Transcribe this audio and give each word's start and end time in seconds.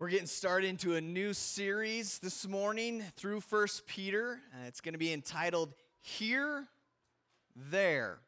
We're 0.00 0.08
getting 0.08 0.26
started 0.28 0.66
into 0.66 0.94
a 0.94 1.00
new 1.02 1.34
series 1.34 2.20
this 2.20 2.48
morning 2.48 3.04
through 3.16 3.42
First 3.42 3.86
Peter. 3.86 4.40
Uh, 4.54 4.66
it's 4.66 4.80
going 4.80 4.94
to 4.94 4.98
be 4.98 5.12
entitled 5.12 5.74
Here, 6.00 6.66
There. 7.54 8.20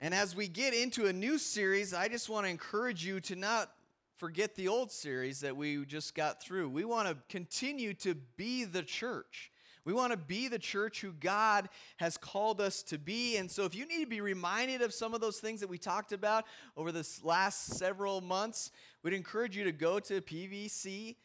And 0.00 0.14
as 0.14 0.34
we 0.34 0.48
get 0.48 0.72
into 0.72 1.08
a 1.08 1.12
new 1.12 1.36
series, 1.36 1.92
I 1.92 2.08
just 2.08 2.30
want 2.30 2.46
to 2.46 2.50
encourage 2.50 3.04
you 3.04 3.20
to 3.20 3.36
not 3.36 3.70
forget 4.16 4.54
the 4.54 4.68
old 4.68 4.90
series 4.90 5.40
that 5.40 5.54
we 5.54 5.84
just 5.84 6.14
got 6.14 6.42
through. 6.42 6.70
We 6.70 6.86
want 6.86 7.08
to 7.08 7.18
continue 7.28 7.92
to 7.92 8.14
be 8.38 8.64
the 8.64 8.82
church. 8.82 9.52
We 9.84 9.92
want 9.92 10.12
to 10.12 10.16
be 10.16 10.48
the 10.48 10.58
church 10.58 11.00
who 11.00 11.12
God 11.12 11.68
has 11.96 12.16
called 12.16 12.60
us 12.60 12.82
to 12.84 12.98
be. 12.98 13.36
And 13.36 13.50
so, 13.50 13.64
if 13.64 13.74
you 13.74 13.86
need 13.86 14.00
to 14.00 14.08
be 14.08 14.20
reminded 14.20 14.80
of 14.80 14.94
some 14.94 15.12
of 15.12 15.20
those 15.20 15.38
things 15.38 15.60
that 15.60 15.68
we 15.68 15.76
talked 15.76 16.12
about 16.12 16.44
over 16.76 16.92
this 16.92 17.22
last 17.24 17.74
several 17.74 18.20
months, 18.20 18.70
we'd 19.02 19.14
encourage 19.14 19.56
you 19.56 19.64
to 19.64 19.72
go 19.72 19.98
to 20.00 20.20
PVC 20.20 21.16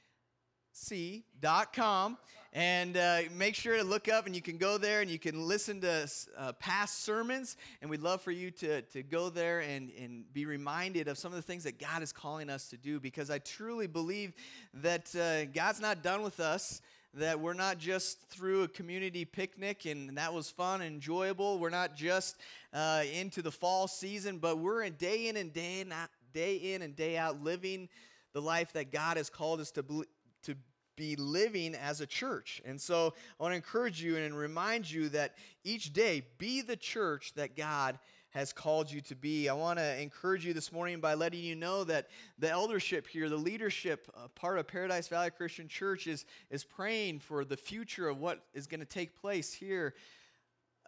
c.com 0.77 2.17
and 2.53 2.97
uh, 2.97 3.21
make 3.35 3.55
sure 3.55 3.77
to 3.77 3.83
look 3.83 4.07
up 4.07 4.25
and 4.25 4.35
you 4.35 4.41
can 4.41 4.57
go 4.57 4.77
there 4.77 5.01
and 5.01 5.09
you 5.09 5.17
can 5.17 5.47
listen 5.47 5.81
to 5.81 6.07
uh, 6.37 6.51
past 6.53 7.03
sermons 7.03 7.57
and 7.81 7.89
we'd 7.89 8.01
love 8.01 8.21
for 8.21 8.31
you 8.31 8.51
to, 8.51 8.81
to 8.83 9.01
go 9.01 9.29
there 9.29 9.61
and, 9.61 9.91
and 9.99 10.31
be 10.33 10.45
reminded 10.45 11.07
of 11.07 11.17
some 11.17 11.31
of 11.31 11.35
the 11.35 11.41
things 11.41 11.63
that 11.63 11.79
god 11.79 12.03
is 12.03 12.11
calling 12.11 12.49
us 12.49 12.69
to 12.69 12.77
do 12.77 12.99
because 12.99 13.31
i 13.31 13.39
truly 13.39 13.87
believe 13.87 14.33
that 14.73 15.13
uh, 15.15 15.45
god's 15.45 15.79
not 15.79 16.03
done 16.03 16.21
with 16.21 16.39
us 16.39 16.81
that 17.13 17.39
we're 17.39 17.53
not 17.53 17.79
just 17.79 18.29
through 18.29 18.63
a 18.63 18.67
community 18.67 19.25
picnic 19.25 19.85
and 19.85 20.15
that 20.17 20.31
was 20.31 20.51
fun 20.51 20.81
and 20.81 20.95
enjoyable. 20.95 21.57
We're 21.57 21.69
not 21.69 21.95
just 21.95 22.35
uh, 22.73 23.03
into 23.11 23.41
the 23.41 23.51
fall 23.51 23.87
season, 23.87 24.37
but 24.37 24.59
we're 24.59 24.83
in 24.83 24.93
day 24.93 25.27
in 25.27 25.37
and 25.37 25.51
day, 25.51 25.79
in, 25.81 25.91
day 26.33 26.55
in 26.55 26.81
and 26.81 26.95
day 26.95 27.17
out 27.17 27.43
living 27.43 27.89
the 28.33 28.41
life 28.41 28.73
that 28.73 28.91
God 28.91 29.17
has 29.17 29.29
called 29.29 29.59
us 29.59 29.71
to, 29.71 30.05
to 30.43 30.55
be 30.95 31.15
living 31.15 31.75
as 31.75 32.01
a 32.01 32.05
church. 32.05 32.61
And 32.65 32.79
so 32.79 33.13
I 33.39 33.43
want 33.43 33.53
to 33.53 33.55
encourage 33.55 34.01
you 34.01 34.17
and 34.17 34.37
remind 34.37 34.89
you 34.89 35.09
that 35.09 35.35
each 35.63 35.93
day 35.93 36.23
be 36.37 36.61
the 36.61 36.75
church 36.75 37.33
that 37.35 37.55
God 37.55 37.99
has 38.31 38.51
called 38.51 38.91
you 38.91 39.01
to 39.01 39.15
be. 39.15 39.47
I 39.47 39.53
want 39.53 39.79
to 39.79 40.01
encourage 40.01 40.45
you 40.45 40.53
this 40.53 40.71
morning 40.71 40.99
by 40.99 41.13
letting 41.13 41.39
you 41.39 41.55
know 41.55 41.83
that 41.85 42.09
the 42.37 42.49
eldership 42.49 43.07
here, 43.07 43.29
the 43.29 43.37
leadership 43.37 44.07
uh, 44.15 44.27
part 44.35 44.59
of 44.59 44.67
Paradise 44.67 45.07
Valley 45.07 45.31
Christian 45.31 45.67
Church, 45.67 46.07
is, 46.07 46.25
is 46.51 46.63
praying 46.63 47.19
for 47.19 47.45
the 47.45 47.57
future 47.57 48.09
of 48.09 48.19
what 48.19 48.43
is 48.53 48.67
going 48.67 48.81
to 48.81 48.85
take 48.85 49.19
place 49.19 49.53
here 49.53 49.95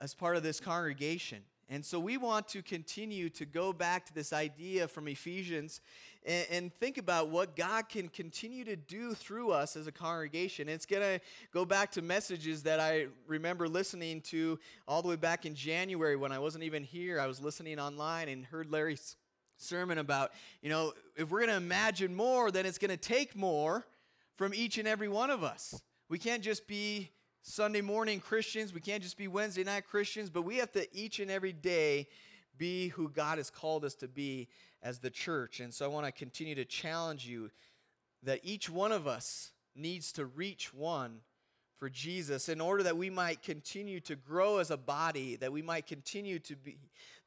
as 0.02 0.14
part 0.14 0.36
of 0.36 0.44
this 0.44 0.60
congregation. 0.60 1.40
And 1.72 1.86
so 1.86 2.00
we 2.00 2.18
want 2.18 2.48
to 2.50 2.64
continue 2.64 3.30
to 3.30 3.46
go 3.46 3.72
back 3.72 4.06
to 4.08 4.14
this 4.14 4.34
idea 4.34 4.88
from 4.88 5.08
Ephesians 5.08 5.82
and, 6.26 6.48
and, 6.52 6.74
think 6.74 6.98
about 6.98 7.30
what 7.30 7.56
God 7.56 7.88
can 7.88 8.10
continue 8.10 8.66
to 8.66 8.76
do 8.76 9.14
through 9.14 9.52
us 9.52 9.78
as 9.78 9.88
a 9.88 9.92
congregation. 9.92 10.68
it's 10.68 10.86
going 10.86 11.02
to 11.02 11.22
go 11.54 11.64
back 11.64 11.92
to 11.92 12.02
messages 12.02 12.64
that 12.64 12.80
I 12.80 13.08
remember 13.26 13.70
listening 13.70 14.20
to 14.24 14.60
all 14.86 15.02
the 15.02 15.08
way 15.08 15.16
back 15.16 15.46
in 15.46 15.56
January 15.56 16.18
when 16.18 16.34
I 16.34 16.40
wasn't 16.40 16.66
even 16.66 16.84
here. 16.84 17.22
I 17.22 17.28
was 17.28 17.40
listening 17.40 17.80
online 17.80 18.28
and 18.28 18.44
heard 18.44 18.70
Larry's 18.70 19.16
sermon 19.56 19.98
about, 19.98 20.32
you 20.62 20.70
know, 20.70 20.94
if 21.16 21.30
we're 21.30 21.40
going 21.40 21.52
to 21.52 21.56
imagine 21.56 22.14
more, 22.14 22.52
then 22.52 22.66
it's 22.66 22.78
going 22.78 22.92
to 22.92 22.98
take 22.98 23.34
more 23.36 23.86
from 24.36 24.54
each 24.54 24.78
and 24.78 24.88
every 24.88 25.08
one 25.08 25.30
of 25.30 25.44
us. 25.44 25.82
We 26.10 26.18
can't 26.18 26.44
just 26.44 26.68
be 26.68 27.12
Sunday 27.42 27.82
morning 27.82 28.20
Christians. 28.20 28.74
We 28.74 28.82
can't 28.82 29.02
just 29.02 29.18
be 29.18 29.28
Wednesday 29.28 29.64
night 29.64 29.88
Christians, 29.88 30.30
but 30.30 30.42
we 30.42 30.58
have 30.58 30.72
to 30.74 30.88
each 30.96 31.20
and 31.20 31.32
every 31.32 31.54
day 31.54 32.08
be 32.58 32.90
who 32.90 33.10
God 33.10 33.38
has 33.38 33.50
called 33.50 33.86
us 33.86 33.96
to 33.96 34.08
be 34.08 34.50
as 34.84 35.00
the 35.00 35.10
church. 35.10 35.60
And 35.60 35.74
so 35.74 35.86
I 35.86 35.88
want 35.88 36.06
to 36.06 36.12
continue 36.12 36.56
to 36.56 36.66
challenge 36.66 37.26
you 37.26 37.50
that 38.24 38.42
each 38.44 38.70
one 38.70 38.92
of 38.92 39.08
us 39.08 39.52
needs 39.76 40.12
to 40.14 40.26
reach 40.26 40.74
one 40.74 41.22
for 41.78 41.90
Jesus 41.90 42.50
in 42.50 42.60
order 42.60 42.84
that 42.84 42.98
we 42.98 43.10
might 43.10 43.42
continue 43.42 44.02
to 44.02 44.18
grow 44.18 44.58
as 44.58 44.70
a 44.70 44.78
body, 44.78 45.38
that 45.38 45.54
we 45.54 45.62
might 45.62 45.88
continue 45.88 46.38
to 46.40 46.56
be 46.58 46.78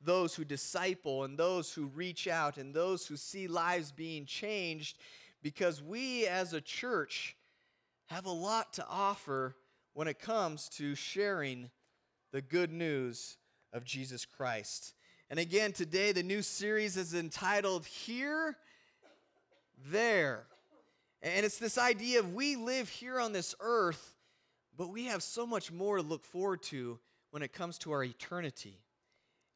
those 0.04 0.34
who 0.34 0.44
disciple 0.44 1.24
and 1.24 1.38
those 1.38 1.72
who 1.72 1.86
reach 1.86 2.28
out 2.28 2.58
and 2.58 2.74
those 2.74 3.06
who 3.06 3.16
see 3.16 3.46
lives 3.46 3.92
being 3.92 4.26
changed 4.26 4.98
because 5.42 5.82
we 5.82 6.26
as 6.26 6.52
a 6.52 6.60
church 6.60 7.34
have 8.06 8.26
a 8.26 8.30
lot 8.30 8.74
to 8.74 8.86
offer 8.88 9.54
when 9.94 10.08
it 10.08 10.18
comes 10.18 10.68
to 10.70 10.94
sharing 10.94 11.70
the 12.32 12.40
good 12.40 12.72
news 12.72 13.36
of 13.72 13.84
Jesus 13.84 14.24
Christ. 14.24 14.94
And 15.30 15.38
again, 15.38 15.72
today 15.72 16.12
the 16.12 16.22
new 16.22 16.42
series 16.42 16.96
is 16.96 17.14
entitled 17.14 17.86
Here, 17.86 18.56
There. 19.90 20.44
And 21.22 21.46
it's 21.46 21.58
this 21.58 21.78
idea 21.78 22.18
of 22.18 22.34
we 22.34 22.56
live 22.56 22.88
here 22.88 23.20
on 23.20 23.32
this 23.32 23.54
earth, 23.60 24.16
but 24.76 24.88
we 24.88 25.04
have 25.04 25.22
so 25.22 25.46
much 25.46 25.70
more 25.70 25.98
to 25.98 26.02
look 26.02 26.24
forward 26.24 26.62
to 26.64 26.98
when 27.30 27.42
it 27.42 27.52
comes 27.52 27.78
to 27.78 27.92
our 27.92 28.02
eternity 28.02 28.80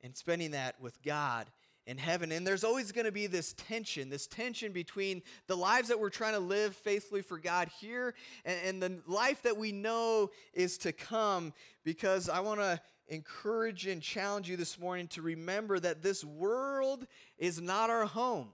and 0.02 0.16
spending 0.16 0.52
that 0.52 0.80
with 0.80 1.02
God 1.02 1.46
in 1.86 1.98
heaven. 1.98 2.32
And 2.32 2.46
there's 2.46 2.64
always 2.64 2.92
going 2.92 3.04
to 3.04 3.12
be 3.12 3.26
this 3.26 3.54
tension, 3.54 4.10
this 4.10 4.26
tension 4.26 4.72
between 4.72 5.22
the 5.46 5.56
lives 5.56 5.88
that 5.88 6.00
we're 6.00 6.10
trying 6.10 6.34
to 6.34 6.40
live 6.40 6.74
faithfully 6.74 7.22
for 7.22 7.38
God 7.38 7.68
here 7.80 8.14
and, 8.44 8.58
and 8.64 8.82
the 8.82 9.00
life 9.06 9.42
that 9.42 9.56
we 9.56 9.72
know 9.72 10.30
is 10.52 10.78
to 10.78 10.92
come. 10.92 11.52
Because 11.84 12.28
I 12.28 12.40
want 12.40 12.60
to 12.60 12.80
encourage 13.08 13.86
and 13.86 14.02
challenge 14.02 14.50
you 14.50 14.56
this 14.56 14.78
morning 14.80 15.06
to 15.08 15.22
remember 15.22 15.78
that 15.78 16.02
this 16.02 16.24
world 16.24 17.06
is 17.38 17.60
not 17.60 17.90
our 17.90 18.06
home, 18.06 18.48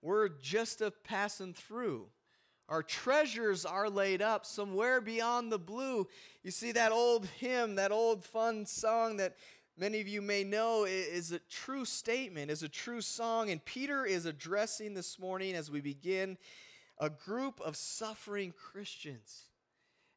we're 0.00 0.28
just 0.28 0.80
a 0.80 0.90
passing 0.90 1.54
through. 1.54 2.06
Our 2.68 2.82
treasures 2.82 3.66
are 3.66 3.90
laid 3.90 4.22
up 4.22 4.46
somewhere 4.46 5.00
beyond 5.00 5.52
the 5.52 5.58
blue. 5.58 6.08
You 6.42 6.50
see 6.50 6.72
that 6.72 6.90
old 6.90 7.26
hymn, 7.26 7.74
that 7.74 7.92
old 7.92 8.24
fun 8.24 8.64
song 8.64 9.18
that 9.18 9.36
many 9.76 10.00
of 10.00 10.08
you 10.08 10.22
may 10.22 10.44
know, 10.44 10.84
is 10.84 11.32
a 11.32 11.38
true 11.50 11.84
statement, 11.84 12.50
is 12.50 12.62
a 12.62 12.68
true 12.68 13.00
song. 13.00 13.50
And 13.50 13.64
Peter 13.64 14.04
is 14.04 14.26
addressing 14.26 14.94
this 14.94 15.18
morning 15.18 15.54
as 15.54 15.70
we 15.70 15.80
begin 15.80 16.38
a 16.98 17.10
group 17.10 17.60
of 17.60 17.76
suffering 17.76 18.52
Christians. 18.56 19.44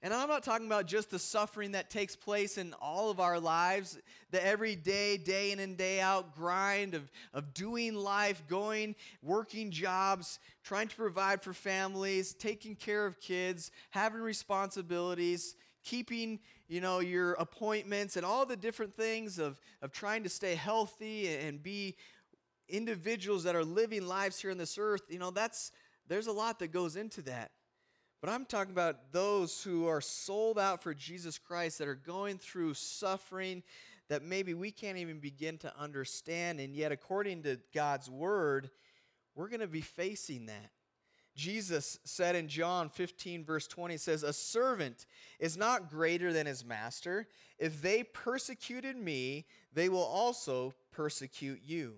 And 0.01 0.13
I'm 0.13 0.27
not 0.27 0.43
talking 0.43 0.67
about 0.67 0.85
just 0.85 1.09
the 1.09 1.17
suffering 1.17 1.71
that 1.71 1.89
takes 1.89 2.15
place 2.15 2.59
in 2.59 2.75
all 2.79 3.09
of 3.09 3.19
our 3.19 3.39
lives, 3.39 3.97
the 4.29 4.45
everyday, 4.45 5.17
day 5.17 5.51
in 5.51 5.59
and 5.59 5.75
day 5.75 5.99
out 5.99 6.35
grind 6.35 6.93
of, 6.93 7.09
of 7.33 7.55
doing 7.55 7.95
life, 7.95 8.43
going, 8.47 8.93
working 9.23 9.71
jobs, 9.71 10.37
trying 10.63 10.89
to 10.89 10.95
provide 10.95 11.41
for 11.41 11.53
families, 11.53 12.35
taking 12.35 12.75
care 12.75 13.07
of 13.07 13.19
kids, 13.19 13.71
having 13.89 14.21
responsibilities, 14.21 15.55
keeping 15.85 16.39
you 16.67 16.81
know 16.81 16.99
your 16.99 17.33
appointments 17.33 18.17
and 18.17 18.25
all 18.25 18.45
the 18.45 18.57
different 18.57 18.95
things 18.95 19.39
of, 19.39 19.61
of 19.81 19.91
trying 19.91 20.23
to 20.23 20.29
stay 20.29 20.55
healthy 20.55 21.27
and 21.27 21.63
be 21.63 21.95
individuals 22.67 23.43
that 23.43 23.55
are 23.55 23.63
living 23.63 24.05
lives 24.05 24.41
here 24.41 24.51
on 24.51 24.57
this 24.57 24.77
earth 24.77 25.03
you 25.09 25.19
know 25.19 25.31
that's 25.31 25.71
there's 26.07 26.27
a 26.27 26.31
lot 26.31 26.59
that 26.59 26.67
goes 26.67 26.95
into 26.95 27.21
that. 27.23 27.51
But 28.21 28.29
i'm 28.31 28.45
talking 28.45 28.71
about 28.71 29.11
those 29.11 29.61
who 29.61 29.87
are 29.87 30.01
sold 30.01 30.57
out 30.57 30.81
for 30.81 30.93
jesus 30.93 31.37
christ 31.37 31.77
that 31.77 31.87
are 31.87 31.95
going 31.95 32.39
through 32.39 32.73
suffering 32.73 33.61
that 34.09 34.23
maybe 34.23 34.53
we 34.53 34.71
can't 34.71 34.97
even 34.97 35.19
begin 35.19 35.57
to 35.59 35.73
understand. 35.79 36.59
And 36.59 36.75
yet 36.75 36.91
according 36.91 37.43
to 37.43 37.59
god's 37.73 38.09
word 38.09 38.71
we're 39.35 39.49
going 39.49 39.59
to 39.59 39.67
be 39.67 39.81
facing 39.81 40.47
that 40.47 40.71
Jesus 41.35 41.99
said 42.05 42.35
in 42.35 42.47
John 42.47 42.89
15, 42.89 43.43
verse 43.43 43.67
20, 43.67 43.97
says, 43.97 44.23
A 44.23 44.31
servant 44.31 45.05
is 45.39 45.57
not 45.57 45.89
greater 45.89 46.31
than 46.31 46.45
his 46.45 46.63
master. 46.63 47.27
If 47.59 47.81
they 47.81 48.03
persecuted 48.03 48.95
me, 48.95 49.45
they 49.73 49.89
will 49.89 50.03
also 50.03 50.73
persecute 50.91 51.61
you. 51.63 51.95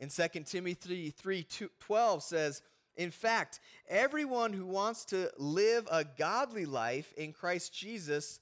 In 0.00 0.08
2 0.08 0.28
Timothy 0.44 1.10
3, 1.10 1.46
12 1.78 2.22
says, 2.22 2.62
In 2.96 3.12
fact, 3.12 3.60
everyone 3.88 4.52
who 4.52 4.66
wants 4.66 5.04
to 5.06 5.30
live 5.38 5.86
a 5.90 6.04
godly 6.04 6.66
life 6.66 7.12
in 7.16 7.32
Christ 7.32 7.72
Jesus 7.72 8.40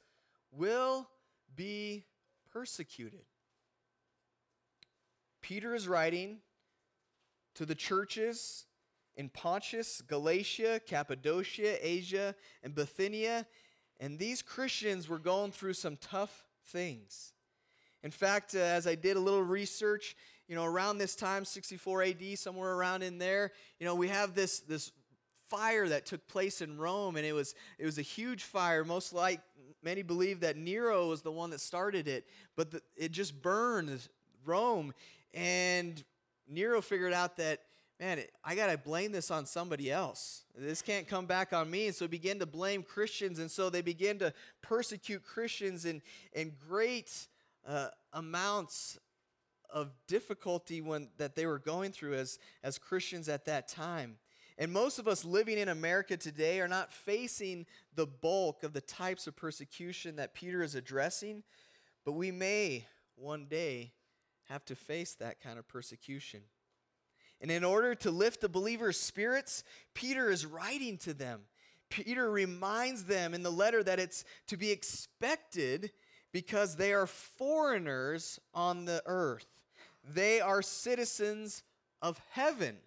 will 0.51 1.07
be 1.55 2.07
persecuted. 2.51 3.25
Peter 5.43 5.75
is 5.75 5.87
writing 5.87 6.39
to 7.55 7.67
the 7.67 7.75
churches 7.75 8.65
in 9.17 9.29
Pontus, 9.29 10.01
Galatia, 10.03 10.81
Cappadocia, 10.87 11.79
Asia, 11.87 12.35
and 12.63 12.75
Bithynia. 12.75 13.47
And 14.01 14.19
these 14.19 14.43
Christians 14.43 15.09
were 15.09 15.19
going 15.19 15.53
through 15.53 15.75
some 15.75 15.97
tough 15.97 16.45
things. 16.67 17.33
In 18.03 18.11
fact, 18.11 18.55
uh, 18.55 18.59
as 18.59 18.87
I 18.87 18.95
did 18.97 19.17
a 19.17 19.21
little 19.21 19.43
research, 19.43 20.17
you 20.49 20.55
know, 20.55 20.65
around 20.65 20.99
this 20.99 21.17
time, 21.17 21.45
64 21.45 22.03
AD, 22.03 22.39
somewhere 22.39 22.75
around 22.75 23.03
in 23.03 23.19
there, 23.19 23.53
you 23.79 23.87
know, 23.87 23.95
we 23.95 24.09
have 24.09 24.35
this, 24.35 24.61
this 24.61 24.93
fire 25.49 25.89
that 25.89 26.05
took 26.05 26.27
place 26.27 26.61
in 26.61 26.77
Rome, 26.77 27.17
and 27.17 27.25
it 27.25 27.33
was, 27.33 27.55
it 27.79 27.85
was 27.87 27.99
a 27.99 28.03
huge 28.03 28.43
fire. 28.43 28.85
Most 28.85 29.13
like 29.13 29.41
many 29.83 30.03
believe 30.03 30.41
that 30.41 30.57
Nero 30.57 31.09
was 31.09 31.23
the 31.23 31.33
one 31.33 31.51
that 31.51 31.61
started 31.61 32.09
it, 32.09 32.27
but 32.57 32.71
the, 32.73 32.83
it 32.97 33.13
just 33.13 33.41
burned 33.41 34.09
Rome. 34.45 34.93
And 35.33 36.03
Nero 36.49 36.83
figured 36.83 37.13
out 37.13 37.37
that 37.39 37.61
man, 38.01 38.21
I 38.45 38.55
got 38.55 38.71
to 38.71 38.79
blame 38.79 39.13
this 39.13 39.31
on 39.31 39.47
somebody 39.47 39.91
else. 39.91 40.43
This 40.57 40.83
can't 40.83 41.07
come 41.07 41.27
back 41.27 41.53
on 41.53 41.71
me. 41.71 41.87
And 41.87 41.95
so 41.95 42.09
begin 42.09 42.39
to 42.41 42.47
blame 42.47 42.83
Christians. 42.83 43.39
And 43.39 43.51
so 43.51 43.71
they 43.71 43.83
begin 43.83 44.19
to 44.19 44.33
persecute 44.63 45.25
Christians 45.25 45.85
in, 45.85 46.03
in 46.33 46.53
great 46.69 47.29
uh, 47.67 47.89
amounts 48.13 48.99
of 49.71 49.93
difficulty 50.07 50.81
when, 50.81 51.09
that 51.19 51.35
they 51.35 51.47
were 51.47 51.59
going 51.59 51.93
through 51.93 52.15
as, 52.15 52.39
as 52.63 52.79
Christians 52.79 53.29
at 53.29 53.45
that 53.47 53.69
time. 53.69 54.17
And 54.57 54.73
most 54.73 55.01
of 55.01 55.09
us 55.09 55.25
living 55.25 55.59
in 55.59 55.69
America 55.69 56.17
today 56.17 56.61
are 56.61 56.69
not 56.69 56.93
facing 56.93 57.67
the 57.97 58.07
bulk 58.07 58.63
of 58.63 58.73
the 58.73 58.81
types 58.81 59.27
of 59.27 59.35
persecution 59.35 60.17
that 60.17 60.33
Peter 60.33 60.63
is 60.63 60.77
addressing, 60.77 61.43
but 62.05 62.13
we 62.13 62.31
may 62.31 62.87
one 63.17 63.47
day 63.47 63.93
have 64.45 64.65
to 64.67 64.77
face 64.77 65.15
that 65.15 65.41
kind 65.41 65.59
of 65.59 65.67
persecution. 65.67 66.41
And 67.45 67.51
in 67.51 67.63
order 67.63 67.95
to 67.97 68.11
lift 68.11 68.41
the 68.41 68.49
believers' 68.49 68.99
spirits, 68.99 69.65
Peter 69.93 70.31
is 70.31 70.47
writing 70.47 70.97
to 70.97 71.13
them. 71.13 71.43
Peter 71.91 72.31
reminds 72.31 73.05
them 73.05 73.35
in 73.35 73.43
the 73.43 73.53
letter 73.53 73.83
that 73.83 74.01
it's 74.01 74.25
to 74.47 74.57
be 74.57 74.71
expected 74.71 75.93
because 76.33 76.77
they 76.77 76.95
are 76.95 77.07
foreigners 77.07 78.41
on 78.55 78.87
the 78.87 79.03
earth. 79.05 79.45
They 80.15 80.41
are 80.41 80.63
citizens 80.63 81.65
of 82.01 82.19
heaven. 82.31 82.79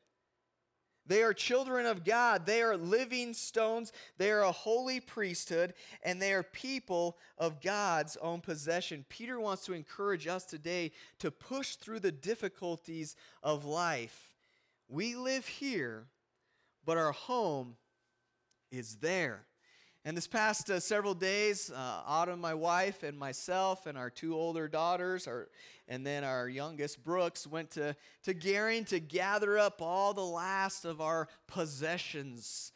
They 1.05 1.21
are 1.21 1.35
children 1.35 1.85
of 1.85 2.03
God. 2.03 2.47
They 2.47 2.63
are 2.63 2.77
living 2.77 3.35
stones. 3.35 3.93
They 4.17 4.31
are 4.31 4.41
a 4.41 4.51
holy 4.51 4.99
priesthood, 4.99 5.75
and 6.01 6.19
they 6.19 6.33
are 6.33 6.41
people 6.41 7.19
of 7.37 7.61
God's 7.61 8.17
own 8.23 8.41
possession. 8.41 9.05
Peter 9.07 9.39
wants 9.39 9.65
to 9.65 9.73
encourage 9.73 10.25
us 10.25 10.45
today 10.45 10.93
to 11.19 11.29
push 11.29 11.75
through 11.75 11.99
the 11.99 12.11
difficulties 12.11 13.15
of 13.43 13.63
life. 13.63 14.26
We 14.89 15.15
live 15.15 15.45
here, 15.45 16.05
but 16.85 16.97
our 16.97 17.11
home 17.11 17.75
is 18.71 18.95
there. 18.97 19.45
And 20.05 20.15
this 20.15 20.27
past 20.27 20.69
uh, 20.69 20.79
several 20.79 21.13
days, 21.13 21.69
uh, 21.69 22.01
Autumn, 22.05 22.39
my 22.39 22.53
wife, 22.53 23.03
and 23.03 23.19
myself, 23.19 23.85
and 23.85 23.97
our 23.97 24.09
two 24.09 24.33
older 24.33 24.69
daughters, 24.69 25.27
our, 25.27 25.49
and 25.89 26.07
then 26.07 26.23
our 26.23 26.47
youngest, 26.47 27.03
Brooks, 27.03 27.45
went 27.45 27.71
to, 27.71 27.97
to 28.23 28.33
Gering 28.33 28.85
to 28.85 29.01
gather 29.01 29.57
up 29.57 29.81
all 29.81 30.13
the 30.13 30.21
last 30.21 30.85
of 30.85 31.01
our 31.01 31.27
possessions, 31.47 32.71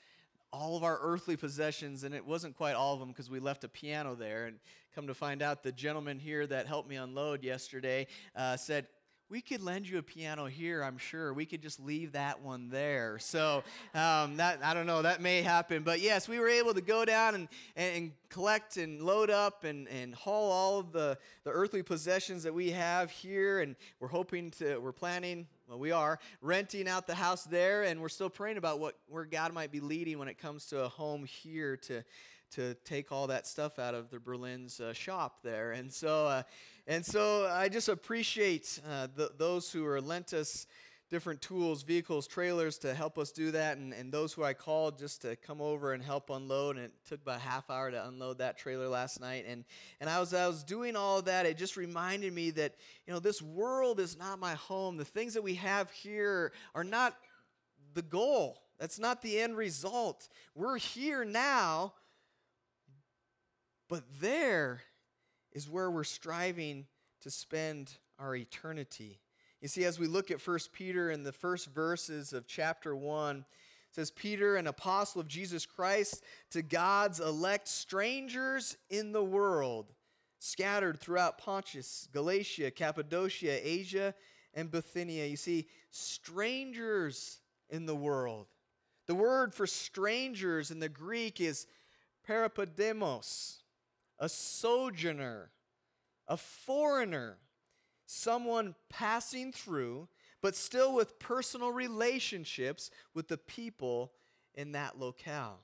all 0.52 0.76
of 0.76 0.84
our 0.84 1.00
earthly 1.02 1.38
possessions. 1.38 2.04
And 2.04 2.14
it 2.14 2.26
wasn't 2.26 2.58
quite 2.58 2.74
all 2.74 2.94
of 2.96 3.00
them 3.00 3.10
because 3.10 3.30
we 3.30 3.40
left 3.40 3.64
a 3.64 3.70
piano 3.70 4.16
there. 4.16 4.48
And 4.48 4.60
come 4.94 5.08
to 5.08 5.14
find 5.14 5.42
out, 5.42 5.64
the 5.64 5.72
gentleman 5.72 6.20
here 6.20 6.46
that 6.46 6.68
helped 6.68 6.90
me 6.90 6.98
unload 6.98 7.46
yesterday 7.46 8.08
uh, 8.36 8.58
said, 8.58 8.88
we 9.32 9.42
could 9.42 9.64
lend 9.64 9.88
you 9.88 9.98
a 9.98 10.04
piano 10.04 10.46
here, 10.46 10.84
I'm 10.84 10.98
sure. 10.98 11.34
We 11.34 11.46
could 11.46 11.62
just 11.62 11.80
leave 11.80 12.12
that 12.12 12.42
one 12.42 12.68
there. 12.70 13.18
So 13.18 13.64
um, 13.96 14.36
that 14.36 14.60
I 14.62 14.74
don't 14.74 14.86
know, 14.86 15.02
that 15.04 15.22
may 15.22 15.42
happen. 15.42 15.84
But 15.84 16.02
yes, 16.02 16.28
we 16.28 16.38
were 16.38 16.50
able 16.50 16.74
to 16.74 16.82
go 16.82 17.06
down 17.06 17.36
and, 17.36 17.48
and 17.78 18.12
collect 18.28 18.76
and 18.76 19.02
load 19.02 19.30
up 19.30 19.64
and, 19.64 19.88
and 19.88 20.14
haul 20.14 20.52
all 20.52 20.80
of 20.80 20.92
the, 20.92 21.18
the 21.46 21.50
earthly 21.50 21.82
possessions 21.82 22.44
that 22.44 22.54
we 22.54 22.72
have 22.72 23.10
here. 23.10 23.62
And 23.62 23.78
we're 24.02 24.10
hoping 24.10 24.52
to, 24.52 24.78
we're 24.80 24.92
planning, 24.92 25.48
well, 25.70 25.80
we 25.80 25.94
are 25.94 26.20
renting 26.42 26.90
out 26.90 27.08
the 27.08 27.16
house 27.16 27.46
there, 27.46 27.84
and 27.84 28.02
we're 28.02 28.10
still 28.10 28.30
praying 28.30 28.58
about 28.58 28.80
what 28.82 28.98
where 29.08 29.24
God 29.24 29.54
might 29.54 29.72
be 29.72 29.80
leading 29.80 30.20
when 30.20 30.28
it 30.28 30.40
comes 30.40 30.66
to 30.68 30.84
a 30.84 30.90
home 30.90 31.24
here 31.24 31.78
to 31.78 32.04
to 32.52 32.76
take 32.86 33.12
all 33.12 33.28
that 33.28 33.48
stuff 33.48 33.80
out 33.80 33.94
of 33.94 34.10
the 34.10 34.20
Berlin's 34.20 34.80
uh, 34.80 34.94
shop 34.94 35.40
there. 35.44 35.72
And 35.72 35.92
so, 35.92 36.28
uh, 36.28 36.44
and 36.88 37.06
so 37.06 37.48
I 37.48 37.70
just 37.70 37.90
appreciate 37.90 38.80
uh, 38.90 39.08
the, 39.16 39.32
those 39.38 39.72
who 39.72 39.86
are 39.86 40.02
lent 40.02 40.34
us 40.34 40.68
different 41.12 41.42
tools, 41.42 41.84
vehicles, 41.84 42.26
trailers 42.26 42.78
to 42.78 42.94
help 42.94 43.18
us 43.18 43.34
do 43.34 43.52
that, 43.52 43.78
and, 43.78 43.94
and 43.94 44.14
those 44.14 44.32
who 44.32 44.46
I 44.46 44.54
called 44.54 44.98
just 44.98 45.22
to 45.24 45.36
come 45.36 45.60
over 45.60 45.92
and 45.92 46.02
help 46.02 46.30
unload. 46.30 46.78
And 46.78 46.86
it 46.86 46.94
took 47.08 47.22
about 47.22 47.38
a 47.38 47.44
half 47.44 47.70
hour 47.70 47.92
to 47.92 48.08
unload 48.08 48.38
that 48.38 48.58
trailer 48.58 48.88
last 48.88 49.20
night. 49.20 49.44
And, 49.46 49.66
and 50.00 50.10
I, 50.10 50.22
was, 50.22 50.34
I 50.34 50.48
was 50.48 50.64
doing 50.64 50.96
all 50.96 51.20
of 51.20 51.26
that. 51.26 51.46
It 51.46 51.58
just 51.58 51.76
reminded 51.76 52.34
me 52.34 52.52
that, 52.52 52.76
you 53.06 53.14
know, 53.14 53.20
this 53.20 53.42
world 53.42 54.00
is 54.00 54.18
not 54.18 54.40
my 54.40 54.54
home. 54.54 54.96
The 54.96 55.04
things 55.04 55.34
that 55.34 55.44
we 55.44 55.56
have 55.56 55.92
here 55.92 56.54
are 56.74 56.86
not 56.86 57.18
the 57.94 58.02
goal. 58.02 58.62
That's 58.80 58.98
not 58.98 59.22
the 59.22 59.40
end 59.40 59.58
result. 59.58 60.30
We're 60.56 60.78
here 60.78 61.26
now, 61.26 61.94
but 63.92 64.06
there 64.22 64.80
is 65.52 65.70
where 65.70 65.92
we're 65.92 66.06
striving 66.06 66.86
to 67.20 67.30
spend 67.30 67.92
our 68.18 68.34
eternity. 68.34 69.20
You 69.60 69.68
see, 69.68 69.84
as 69.84 70.00
we 70.00 70.08
look 70.08 70.32
at 70.32 70.48
1 70.48 70.60
Peter 70.72 71.12
in 71.12 71.24
the 71.24 71.34
first 71.34 71.68
verses 71.74 72.32
of 72.32 72.48
chapter 72.48 72.96
1, 72.96 73.40
it 73.40 73.46
says, 73.94 74.10
Peter, 74.10 74.56
an 74.56 74.68
apostle 74.68 75.20
of 75.20 75.28
Jesus 75.28 75.66
Christ, 75.66 76.24
to 76.52 76.62
God's 76.62 77.20
elect 77.20 77.68
strangers 77.68 78.78
in 78.90 79.12
the 79.12 79.22
world, 79.22 79.92
scattered 80.40 80.98
throughout 80.98 81.38
Pontus, 81.38 82.08
Galatia, 82.14 82.72
Cappadocia, 82.72 83.60
Asia, 83.62 84.16
and 84.54 84.72
Bithynia. 84.72 85.26
You 85.26 85.36
see, 85.36 85.68
strangers 85.90 87.42
in 87.70 87.86
the 87.86 87.96
world. 87.96 88.48
The 89.08 89.16
word 89.16 89.54
for 89.54 89.68
strangers 89.68 90.72
in 90.72 90.80
the 90.80 90.88
Greek 90.88 91.42
is 91.42 91.68
parepidemos, 92.26 93.61
a 94.22 94.30
sojourner, 94.30 95.50
a 96.28 96.38
foreigner, 96.38 97.40
someone 98.06 98.76
passing 98.88 99.52
through, 99.52 100.08
but 100.42 100.56
still 100.56 100.94
with 100.94 101.20
personal 101.20 101.72
relationships 101.72 102.92
with 103.14 103.28
the 103.28 103.38
people 103.38 104.14
in 104.54 104.74
that 104.74 105.00
locale. 105.00 105.60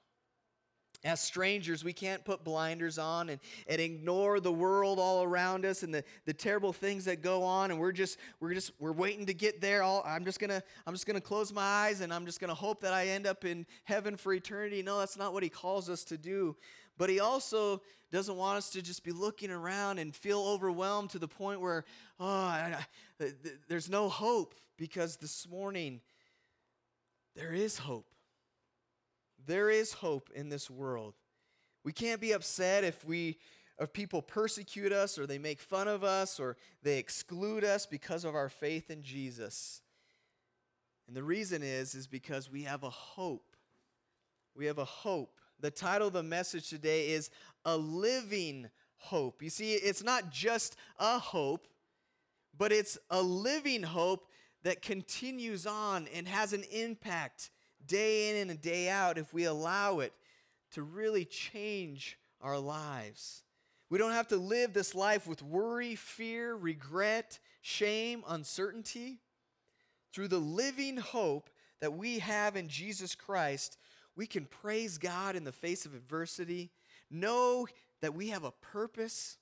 As 1.03 1.21
strangers, 1.21 1.83
we 1.83 1.93
can't 1.93 2.25
put 2.25 2.43
blinders 2.43 2.97
on 2.97 3.29
and, 3.29 3.39
and 3.67 3.79
ignore 3.79 4.39
the 4.39 4.51
world 4.51 4.97
all 4.97 5.21
around 5.21 5.63
us 5.63 5.83
and 5.83 5.93
the, 5.93 6.03
the 6.25 6.33
terrible 6.33 6.73
things 6.73 7.05
that 7.05 7.21
go 7.21 7.43
on, 7.43 7.69
and 7.69 7.79
we're 7.79 7.91
just 7.91 8.17
we're 8.39 8.55
just 8.55 8.71
we're 8.79 8.91
waiting 8.91 9.27
to 9.27 9.33
get 9.35 9.61
there. 9.61 9.83
All 9.83 10.01
I'm 10.03 10.25
just 10.25 10.39
gonna 10.39 10.63
I'm 10.87 10.95
just 10.95 11.05
gonna 11.05 11.21
close 11.21 11.53
my 11.53 11.61
eyes 11.61 12.01
and 12.01 12.11
I'm 12.11 12.25
just 12.25 12.39
gonna 12.39 12.55
hope 12.55 12.81
that 12.81 12.93
I 12.93 13.09
end 13.09 13.27
up 13.27 13.45
in 13.45 13.67
heaven 13.83 14.17
for 14.17 14.33
eternity. 14.33 14.81
No, 14.81 14.97
that's 14.97 15.17
not 15.17 15.33
what 15.33 15.43
he 15.43 15.49
calls 15.49 15.87
us 15.87 16.03
to 16.05 16.17
do. 16.17 16.55
But 16.97 17.09
he 17.09 17.19
also 17.19 17.81
doesn't 18.11 18.35
want 18.35 18.57
us 18.57 18.69
to 18.71 18.81
just 18.81 19.03
be 19.03 19.11
looking 19.11 19.51
around 19.51 19.99
and 19.99 20.15
feel 20.15 20.41
overwhelmed 20.41 21.11
to 21.11 21.19
the 21.19 21.27
point 21.27 21.61
where, 21.61 21.85
oh, 22.19 22.25
I, 22.25 22.77
I, 23.19 23.31
there's 23.67 23.89
no 23.89 24.09
hope. 24.09 24.55
Because 24.77 25.17
this 25.17 25.47
morning, 25.49 26.01
there 27.35 27.51
is 27.51 27.79
hope. 27.79 28.13
There 29.45 29.69
is 29.69 29.93
hope 29.93 30.29
in 30.35 30.49
this 30.49 30.69
world. 30.69 31.15
We 31.83 31.93
can't 31.93 32.21
be 32.21 32.33
upset 32.33 32.83
if 32.83 33.03
we 33.05 33.37
if 33.79 33.93
people 33.93 34.21
persecute 34.21 34.91
us 34.91 35.19
or 35.19 35.27
they 35.27 35.37
make 35.37 35.61
fun 35.61 35.87
of 35.87 36.03
us 36.03 36.39
or 36.39 36.57
they 36.81 36.97
exclude 36.97 37.63
us 37.63 37.85
because 37.85 38.25
of 38.25 38.35
our 38.35 38.49
faith 38.49 38.89
in 38.89 39.03
Jesus. 39.03 39.81
And 41.07 41.15
the 41.15 41.23
reason 41.23 41.61
is 41.63 41.95
is 41.95 42.07
because 42.07 42.51
we 42.51 42.63
have 42.63 42.83
a 42.83 42.89
hope. 42.89 43.55
We 44.55 44.65
have 44.65 44.79
a 44.79 44.85
hope 44.85 45.39
the 45.59 45.71
title 45.71 46.07
of 46.07 46.13
the 46.13 46.23
message 46.23 46.69
today 46.69 47.09
is 47.09 47.29
A 47.65 47.75
Living 47.75 48.69
Hope. 48.97 49.41
You 49.41 49.49
see, 49.49 49.73
it's 49.73 50.03
not 50.03 50.29
just 50.31 50.75
a 50.99 51.17
hope, 51.17 51.67
but 52.57 52.71
it's 52.71 52.97
a 53.09 53.21
living 53.21 53.83
hope 53.83 54.27
that 54.63 54.81
continues 54.81 55.65
on 55.65 56.07
and 56.13 56.27
has 56.27 56.53
an 56.53 56.63
impact 56.71 57.49
day 57.85 58.41
in 58.41 58.49
and 58.49 58.61
day 58.61 58.89
out 58.89 59.17
if 59.17 59.33
we 59.33 59.45
allow 59.45 59.99
it 59.99 60.13
to 60.71 60.83
really 60.83 61.25
change 61.25 62.17
our 62.41 62.59
lives. 62.59 63.43
We 63.89 63.97
don't 63.97 64.11
have 64.11 64.27
to 64.29 64.37
live 64.37 64.73
this 64.73 64.93
life 64.93 65.27
with 65.27 65.41
worry, 65.41 65.95
fear, 65.95 66.55
regret, 66.55 67.39
shame, 67.61 68.23
uncertainty. 68.27 69.21
Through 70.13 70.27
the 70.27 70.39
living 70.39 70.97
hope 70.97 71.49
that 71.79 71.93
we 71.93 72.19
have 72.19 72.55
in 72.55 72.67
Jesus 72.67 73.15
Christ, 73.15 73.77
we 74.17 74.25
can 74.27 74.45
praise 74.45 74.97
God 74.97 75.35
in 75.35 75.43
the 75.43 75.51
face 75.51 75.85
of 75.85 75.93
adversity, 75.93 76.71
know 77.09 77.67
that 78.01 78.15
we 78.15 78.29
have 78.29 78.43
a 78.43 78.51
purpose, 78.51 79.37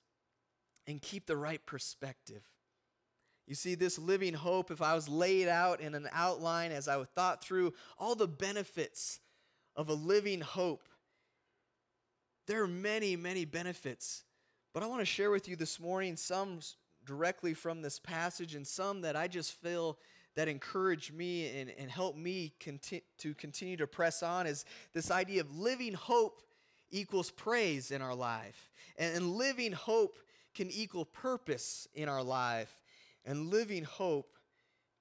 and 0.86 1.02
keep 1.02 1.26
the 1.26 1.38
right 1.38 1.66
perspective. 1.66 2.44
You 3.48 3.56
see, 3.56 3.76
this 3.76 3.98
living 3.98 4.34
hope, 4.34 4.70
if 4.70 4.82
I 4.82 4.94
was 4.94 5.08
laid 5.08 5.48
out 5.48 5.80
in 5.80 5.96
an 5.96 6.08
outline 6.12 6.72
as 6.72 6.88
I 6.88 7.04
thought 7.04 7.44
through 7.44 7.74
all 7.98 8.16
the 8.16 8.28
benefits 8.28 9.20
of 9.76 9.90
a 9.90 9.94
living 9.94 10.42
hope, 10.42 10.90
there 12.48 12.62
are 12.64 12.68
many, 12.68 13.16
many 13.16 13.46
benefits. 13.46 14.24
But 14.74 14.84
I 14.84 14.88
want 14.88 15.02
to 15.02 15.06
share 15.06 15.32
with 15.32 15.48
you 15.48 15.56
this 15.56 15.80
morning 15.80 16.18
some 16.18 16.60
directly 17.06 17.54
from 17.54 17.82
this 17.82 18.00
passage 18.00 18.56
and 18.56 18.66
some 18.66 19.02
that 19.02 19.16
I 19.16 19.28
just 19.28 19.54
feel 19.54 19.98
that 20.36 20.48
encourage 20.48 21.12
me 21.12 21.60
and, 21.60 21.72
and 21.78 21.90
help 21.90 22.16
me 22.16 22.54
conti- 22.60 23.04
to 23.20 23.34
continue 23.36 23.78
to 23.78 23.88
press 23.88 24.22
on 24.22 24.48
is 24.48 24.66
this 24.94 25.10
idea 25.12 25.42
of 25.42 25.58
living 25.58 25.94
hope 25.94 26.42
equals 26.92 27.32
praise 27.32 27.92
in 27.92 28.02
our 28.02 28.16
life. 28.16 28.70
And, 28.98 29.16
and 29.16 29.32
living 29.36 29.72
hope 29.72 30.20
can 30.54 30.70
equal 30.70 31.06
purpose 31.06 31.88
in 31.94 32.10
our 32.10 32.24
life. 32.24 32.74
And 33.26 33.50
living 33.50 33.84
hope 33.84 34.38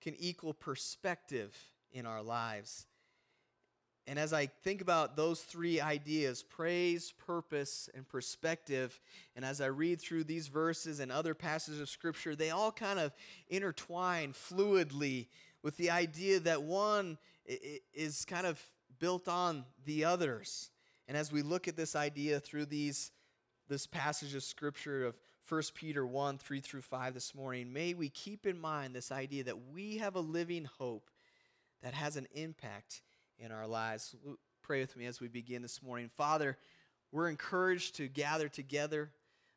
can 0.00 0.14
equal 0.18 0.54
perspective 0.54 1.56
in 1.92 2.06
our 2.06 2.22
lives. 2.22 2.86
And 4.06 4.18
as 4.18 4.34
I 4.34 4.46
think 4.46 4.82
about 4.82 5.16
those 5.16 5.40
three 5.40 5.80
ideas 5.80 6.42
praise, 6.42 7.12
purpose, 7.12 7.88
and 7.94 8.06
perspective 8.06 9.00
and 9.34 9.44
as 9.44 9.60
I 9.60 9.66
read 9.66 10.00
through 10.00 10.24
these 10.24 10.48
verses 10.48 11.00
and 11.00 11.10
other 11.10 11.34
passages 11.34 11.80
of 11.80 11.88
Scripture, 11.88 12.36
they 12.36 12.50
all 12.50 12.70
kind 12.70 12.98
of 12.98 13.12
intertwine 13.48 14.32
fluidly 14.32 15.28
with 15.62 15.76
the 15.78 15.90
idea 15.90 16.38
that 16.40 16.62
one 16.62 17.16
is 17.94 18.24
kind 18.26 18.46
of 18.46 18.62
built 18.98 19.28
on 19.28 19.64
the 19.84 20.04
others. 20.04 20.70
And 21.08 21.16
as 21.16 21.32
we 21.32 21.42
look 21.42 21.68
at 21.68 21.76
this 21.76 21.96
idea 21.96 22.40
through 22.40 22.66
these 22.66 23.10
this 23.66 23.86
passage 23.86 24.34
of 24.34 24.42
scripture 24.42 25.06
of 25.06 25.16
1 25.48 25.62
Peter 25.74 26.06
1 26.06 26.36
3 26.36 26.60
through 26.60 26.82
5 26.82 27.14
this 27.14 27.34
morning, 27.34 27.72
may 27.72 27.94
we 27.94 28.10
keep 28.10 28.46
in 28.46 28.58
mind 28.60 28.94
this 28.94 29.10
idea 29.10 29.44
that 29.44 29.70
we 29.72 29.96
have 29.96 30.16
a 30.16 30.20
living 30.20 30.68
hope 30.78 31.10
that 31.82 31.94
has 31.94 32.16
an 32.16 32.26
impact 32.34 33.02
in 33.44 33.52
our 33.52 33.66
lives. 33.66 34.16
Pray 34.62 34.80
with 34.80 34.96
me 34.96 35.04
as 35.04 35.20
we 35.20 35.28
begin 35.28 35.60
this 35.60 35.82
morning. 35.82 36.10
Father, 36.16 36.56
we're 37.12 37.28
encouraged 37.28 37.96
to 37.96 38.08
gather 38.08 38.48
together. 38.48 39.10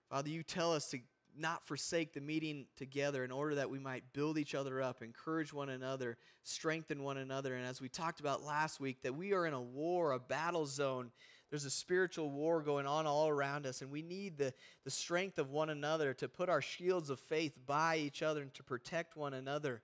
Father, 0.10 0.28
you 0.30 0.44
tell 0.44 0.74
us 0.74 0.90
to 0.90 1.00
not 1.38 1.66
forsake 1.66 2.14
the 2.14 2.20
meeting 2.20 2.66
together 2.76 3.24
in 3.24 3.32
order 3.32 3.56
that 3.56 3.70
we 3.70 3.80
might 3.80 4.04
build 4.12 4.38
each 4.38 4.56
other 4.56 4.82
up, 4.82 5.02
encourage 5.02 5.54
one 5.54 5.70
another, 5.70 6.18
strengthen 6.44 7.02
one 7.02 7.18
another. 7.18 7.56
And 7.56 7.66
as 7.66 7.80
we 7.80 7.88
talked 7.88 8.20
about 8.20 8.44
last 8.44 8.82
week, 8.82 9.02
that 9.04 9.16
we 9.16 9.32
are 9.32 9.46
in 9.46 9.54
a 9.54 9.62
war, 9.62 10.12
a 10.12 10.20
battle 10.20 10.66
zone. 10.66 11.10
There's 11.50 11.66
a 11.66 11.70
spiritual 11.70 12.30
war 12.30 12.62
going 12.62 12.88
on 12.88 13.06
all 13.06 13.30
around 13.30 13.66
us, 13.66 13.82
and 13.82 13.90
we 13.90 14.02
need 14.02 14.38
the, 14.38 14.54
the 14.84 14.92
strength 14.92 15.40
of 15.40 15.50
one 15.50 15.70
another 15.70 16.14
to 16.16 16.28
put 16.28 16.50
our 16.50 16.62
shields 16.62 17.10
of 17.10 17.22
faith 17.22 17.54
by 17.66 17.98
each 17.98 18.22
other 18.22 18.42
and 18.42 18.54
to 18.56 18.64
protect 18.64 19.16
one 19.16 19.34
another. 19.34 19.82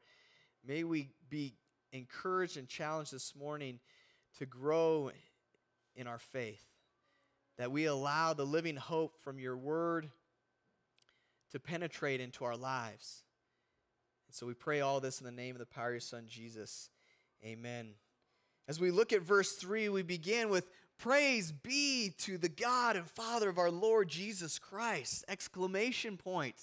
May 0.65 0.83
we 0.83 1.11
be 1.29 1.53
encouraged 1.93 2.57
and 2.57 2.67
challenged 2.67 3.13
this 3.13 3.33
morning 3.35 3.79
to 4.39 4.45
grow 4.45 5.11
in 5.95 6.07
our 6.07 6.19
faith, 6.19 6.63
that 7.57 7.71
we 7.71 7.85
allow 7.85 8.33
the 8.33 8.45
living 8.45 8.75
hope 8.75 9.17
from 9.17 9.39
your 9.39 9.55
word 9.55 10.09
to 11.51 11.59
penetrate 11.59 12.19
into 12.19 12.45
our 12.45 12.57
lives. 12.57 13.23
And 14.27 14.35
so 14.35 14.47
we 14.47 14.53
pray 14.53 14.81
all 14.81 14.99
this 14.99 15.19
in 15.19 15.25
the 15.25 15.31
name 15.31 15.55
of 15.55 15.59
the 15.59 15.65
power 15.65 15.87
of 15.87 15.93
your 15.93 15.99
Son, 15.99 16.25
Jesus. 16.27 16.89
Amen. 17.45 17.91
As 18.67 18.79
we 18.79 18.91
look 18.91 19.13
at 19.13 19.21
verse 19.21 19.53
3, 19.53 19.89
we 19.89 20.01
begin 20.01 20.49
with 20.49 20.67
Praise 20.97 21.51
be 21.51 22.13
to 22.19 22.37
the 22.37 22.49
God 22.49 22.95
and 22.95 23.07
Father 23.07 23.49
of 23.49 23.57
our 23.57 23.71
Lord 23.71 24.07
Jesus 24.07 24.57
Christ! 24.57 25.25
Exclamation 25.27 26.17
point. 26.17 26.55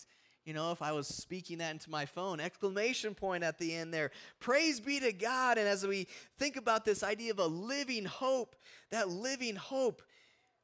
You 0.44 0.54
know, 0.54 0.72
if 0.72 0.80
I 0.80 0.92
was 0.92 1.06
speaking 1.06 1.58
that 1.58 1.72
into 1.72 1.90
my 1.90 2.06
phone, 2.06 2.40
exclamation 2.40 3.14
point 3.14 3.44
at 3.44 3.58
the 3.58 3.74
end 3.74 3.92
there. 3.92 4.10
Praise 4.38 4.80
be 4.80 4.98
to 5.00 5.12
God. 5.12 5.58
And 5.58 5.68
as 5.68 5.86
we 5.86 6.06
think 6.38 6.56
about 6.56 6.84
this 6.84 7.02
idea 7.02 7.30
of 7.30 7.38
a 7.38 7.46
living 7.46 8.06
hope, 8.06 8.56
that 8.90 9.08
living 9.08 9.56
hope 9.56 10.02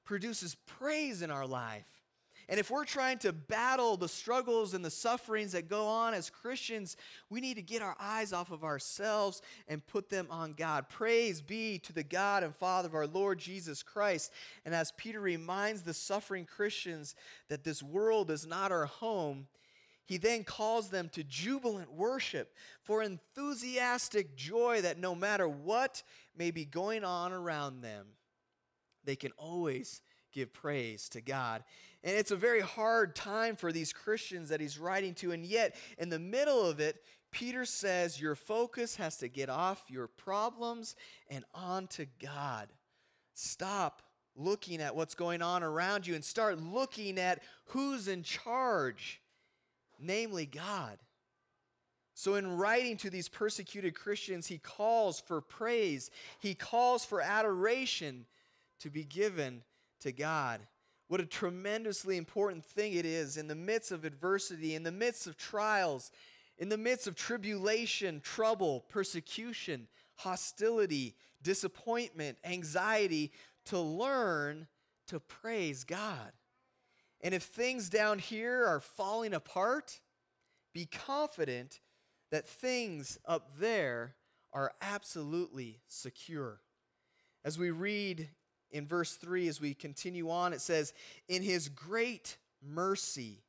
produces 0.05 0.55
praise 0.67 1.21
in 1.21 1.31
our 1.31 1.47
life. 1.47 1.85
And 2.49 2.61
if 2.61 2.71
we're 2.71 2.85
trying 2.85 3.19
to 3.19 3.33
battle 3.33 3.97
the 3.97 4.09
struggles 4.09 4.73
and 4.73 4.85
the 4.85 4.91
sufferings 4.91 5.53
that 5.53 5.69
go 5.69 5.87
on 5.87 6.15
as 6.15 6.31
Christians, 6.31 6.97
we 7.29 7.41
need 7.41 7.55
to 7.55 7.63
get 7.63 7.83
our 7.83 7.97
eyes 7.99 8.33
off 8.33 8.53
of 8.53 8.63
ourselves 8.63 9.43
and 9.67 9.85
put 9.85 10.09
them 10.09 10.29
on 10.31 10.53
God. 10.53 10.89
Praise 10.89 11.41
be 11.41 11.81
to 11.81 11.93
the 11.93 12.05
God 12.05 12.45
and 12.45 12.55
Father 12.55 12.87
of 12.87 12.95
our 12.95 13.09
Lord 13.09 13.41
Jesus 13.41 13.83
Christ. 13.83 14.33
And 14.65 14.75
as 14.77 14.93
Peter 14.93 15.21
reminds 15.21 15.83
the 15.83 15.93
suffering 15.93 16.45
Christians 16.45 17.17
that 17.49 17.65
this 17.65 17.83
world 17.83 18.31
is 18.31 18.47
not 18.47 18.71
our 18.71 18.87
home, 18.87 19.49
he 20.07 20.17
then 20.17 20.45
calls 20.45 20.89
them 20.89 21.09
to 21.11 21.25
jubilant 21.25 21.93
worship 21.93 22.55
for 22.83 23.03
enthusiastic 23.03 24.37
joy 24.37 24.81
that 24.83 24.99
no 24.99 25.15
matter 25.15 25.49
what 25.49 26.03
may 26.37 26.51
be 26.51 26.65
going 26.65 27.05
on 27.05 27.33
around 27.33 27.83
them, 27.83 28.07
they 29.05 29.17
can 29.17 29.33
always 29.37 30.01
give 30.33 30.53
praise 30.53 31.09
to 31.11 31.21
God. 31.21 31.65
And 32.05 32.17
it's 32.17 32.31
a 32.31 32.37
very 32.37 32.61
hard 32.61 33.17
time 33.17 33.57
for 33.57 33.73
these 33.73 33.93
Christians 33.93 34.51
that 34.51 34.61
he's 34.61 34.79
writing 34.79 35.15
to. 35.15 35.33
And 35.33 35.45
yet, 35.45 35.75
in 35.99 36.09
the 36.09 36.19
middle 36.19 36.65
of 36.65 36.79
it, 36.79 37.03
Peter 37.33 37.65
says, 37.65 38.21
Your 38.21 38.35
focus 38.35 38.97
has 38.97 39.17
to 39.19 39.29
get 39.29 39.49
off 39.49 39.85
your 39.89 40.07
problems 40.07 40.95
and 41.29 41.45
on 41.53 41.89
to 41.89 42.07
God. 42.23 42.69
Stop 43.35 44.03
looking 44.37 44.81
at 44.81 44.95
what's 44.95 45.15
going 45.15 45.43
on 45.43 45.63
around 45.63 46.07
you 46.07 46.15
and 46.15 46.25
start 46.25 46.61
looking 46.61 47.19
at 47.19 47.43
who's 47.67 48.07
in 48.07 48.23
charge, 48.23 49.21
namely 49.99 50.47
God. 50.47 50.99
So, 52.15 52.35
in 52.37 52.57
writing 52.57 52.97
to 52.99 53.11
these 53.11 53.29
persecuted 53.29 53.95
Christians, 53.95 54.47
he 54.47 54.59
calls 54.59 55.21
for 55.21 55.41
praise, 55.41 56.11
he 56.41 56.55
calls 56.55 57.05
for 57.05 57.21
adoration 57.21 58.25
to 58.81 58.91
be 58.91 59.05
given 59.05 59.63
to 60.01 60.13
God. 60.13 60.61
What 61.09 61.21
a 61.21 61.27
tremendously 61.27 62.17
important 62.17 62.65
thing 62.65 62.95
it 62.95 63.05
is 63.05 63.37
in 63.37 63.47
the 63.47 63.55
midst 63.55 63.93
of 63.93 64.05
adversity, 64.05 64.75
in 64.75 64.83
the 64.83 64.91
midst 64.91 65.27
of 65.27 65.37
trials, 65.37 66.11
in 66.59 66.69
the 66.69 66.79
midst 66.79 67.07
of 67.07 67.15
tribulation, 67.15 68.21
trouble, 68.21 68.85
persecution, 68.89 69.87
hostility, 70.17 71.15
disappointment, 71.43 72.39
anxiety, 72.45 73.31
to 73.67 73.79
learn 73.79 74.67
to 75.09 75.21
praise 75.21 75.85
God. 75.85 76.33
And 77.23 77.35
if 77.35 77.43
things 77.43 77.89
down 77.89 78.19
here 78.19 78.65
are 78.67 78.81
falling 78.81 79.35
apart, 79.35 80.01
be 80.75 80.87
confident 80.87 81.81
that 82.31 82.47
things 82.47 83.19
up 83.27 83.59
there 83.59 84.15
are 84.53 84.73
absolutely 84.81 85.81
secure. 85.87 86.61
As 87.45 87.59
we 87.59 87.71
read 87.71 88.29
in 88.71 88.87
verse 88.87 89.15
3, 89.15 89.49
as 89.49 89.61
we 89.61 89.75
continue 89.75 90.31
on, 90.31 90.53
it 90.53 90.61
says, 90.61 90.93
In 91.29 91.43
his 91.43 91.69
great 91.69 92.37
mercy, 92.63 93.43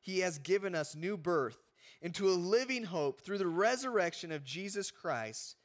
he 0.00 0.20
has 0.20 0.38
given 0.38 0.74
us 0.74 0.94
new 0.94 1.16
birth 1.16 1.58
into 2.02 2.28
a 2.28 2.32
living 2.32 2.84
hope 2.84 3.20
through 3.20 3.38
the 3.38 3.46
resurrection 3.46 4.30
of 4.30 4.44
Jesus 4.44 4.90
Christ 4.90 5.56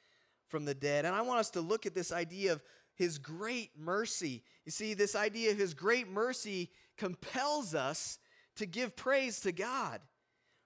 from 0.47 0.65
the 0.65 0.73
dead. 0.73 1.05
And 1.05 1.15
I 1.15 1.21
want 1.21 1.39
us 1.39 1.49
to 1.51 1.61
look 1.61 1.85
at 1.85 1.93
this 1.93 2.11
idea 2.11 2.53
of 2.53 2.63
his 2.95 3.17
great 3.17 3.71
mercy. 3.77 4.43
You 4.65 4.71
see, 4.71 4.93
this 4.93 5.15
idea 5.15 5.51
of 5.51 5.57
his 5.57 5.73
great 5.73 6.09
mercy 6.09 6.69
compels 7.00 7.74
us 7.74 8.20
to 8.58 8.65
give 8.65 8.96
praise 8.96 9.39
to 9.41 9.51
God. 9.51 10.01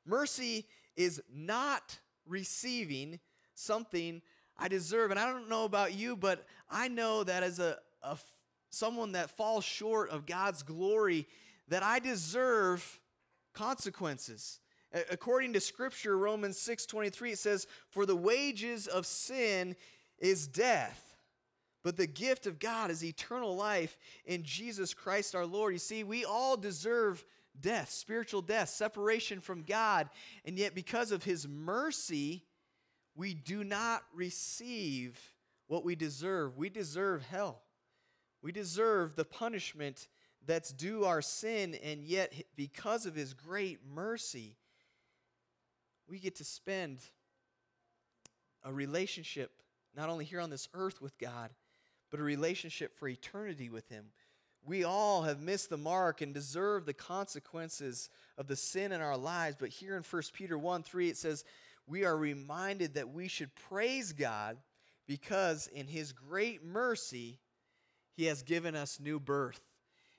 Mercy 0.06 0.66
is 0.98 1.22
not 1.34 2.00
receiving 2.28 3.20
something 3.54 4.22
I 4.58 4.68
deserve. 4.68 5.12
And 5.12 5.20
I 5.20 5.32
don't 5.32 5.50
know 5.50 5.64
about 5.64 5.94
you, 5.94 6.16
but 6.16 6.46
I 6.70 6.88
know 6.88 7.24
that 7.24 7.44
as 7.44 7.60
a, 7.60 7.78
a 8.02 8.18
someone 8.70 9.12
that 9.12 9.30
falls 9.30 9.64
short 9.64 10.10
of 10.10 10.26
God's 10.26 10.64
glory, 10.64 11.28
that 11.68 11.84
I 11.84 12.00
deserve 12.00 13.00
consequences. 13.54 14.60
According 15.12 15.54
to 15.54 15.60
scripture, 15.60 16.18
Romans 16.18 16.58
6:23 16.58 17.34
it 17.34 17.40
says, 17.40 17.68
"For 17.90 18.06
the 18.06 18.16
wages 18.16 18.88
of 18.88 19.06
sin 19.06 19.76
is 20.20 20.48
death, 20.48 21.13
but 21.84 21.98
the 21.98 22.08
gift 22.08 22.48
of 22.48 22.60
God 22.60 22.90
is 22.90 23.04
eternal 23.04 23.56
life 23.56 23.98
in 24.26 24.44
Jesus 24.44 24.94
Christ 24.94 25.36
our 25.36 25.46
Lord." 25.46 25.74
You 25.74 25.80
see, 25.80 26.04
we 26.04 26.26
all 26.26 26.58
deserve 26.58 27.24
death, 27.60 27.92
spiritual 27.92 28.42
death, 28.42 28.70
separation 28.70 29.40
from 29.40 29.64
God, 29.64 30.10
and 30.44 30.58
yet 30.58 30.74
because 30.74 31.12
of 31.12 31.24
his 31.24 31.48
mercy, 31.48 32.48
we 33.16 33.36
do 33.36 33.64
not 33.64 34.04
receive 34.12 35.36
what 35.68 35.84
we 35.84 35.96
deserve. 35.96 36.58
We 36.58 36.70
deserve 36.70 37.24
hell. 37.24 37.64
We 38.42 38.52
deserve 38.52 39.16
the 39.16 39.26
punishment 39.26 40.08
that's 40.46 40.74
due 40.74 41.06
our 41.06 41.22
sin, 41.22 41.76
and 41.76 42.04
yet, 42.04 42.34
because 42.56 43.06
of 43.06 43.16
His 43.16 43.34
great 43.34 43.80
mercy, 43.86 44.58
we 46.08 46.20
get 46.20 46.36
to 46.36 46.44
spend 46.44 47.00
a 48.64 48.74
relationship 48.74 49.52
not 49.96 50.10
only 50.10 50.26
here 50.26 50.42
on 50.42 50.50
this 50.50 50.68
earth 50.74 51.02
with 51.02 51.18
God, 51.18 51.52
but 52.14 52.20
a 52.20 52.24
relationship 52.24 52.96
for 52.96 53.08
eternity 53.08 53.70
with 53.70 53.90
Him. 53.90 54.06
We 54.64 54.84
all 54.84 55.24
have 55.24 55.42
missed 55.42 55.72
the 55.72 55.78
mark 55.78 56.22
and 56.22 56.32
deserve 56.32 56.86
the 56.86 56.94
consequences 56.94 58.08
of 58.38 58.46
the 58.46 58.56
sin 58.56 58.92
in 58.92 59.02
our 59.02 59.18
lives. 59.18 59.56
But 59.60 59.70
here 59.70 59.98
in 59.98 60.04
1 60.04 60.22
Peter 60.32 60.56
1 60.56 60.84
3, 60.84 61.10
it 61.10 61.18
says, 61.18 61.44
We 61.88 62.06
are 62.06 62.16
reminded 62.16 62.94
that 62.94 63.10
we 63.10 63.28
should 63.28 63.50
praise 63.56 64.14
God 64.14 64.58
because 65.08 65.66
in 65.66 65.88
His 65.88 66.12
great 66.12 66.64
mercy, 66.64 67.40
he 68.16 68.26
has 68.26 68.44
given 68.44 68.76
us 68.76 69.00
new 69.00 69.20
birth. 69.20 69.60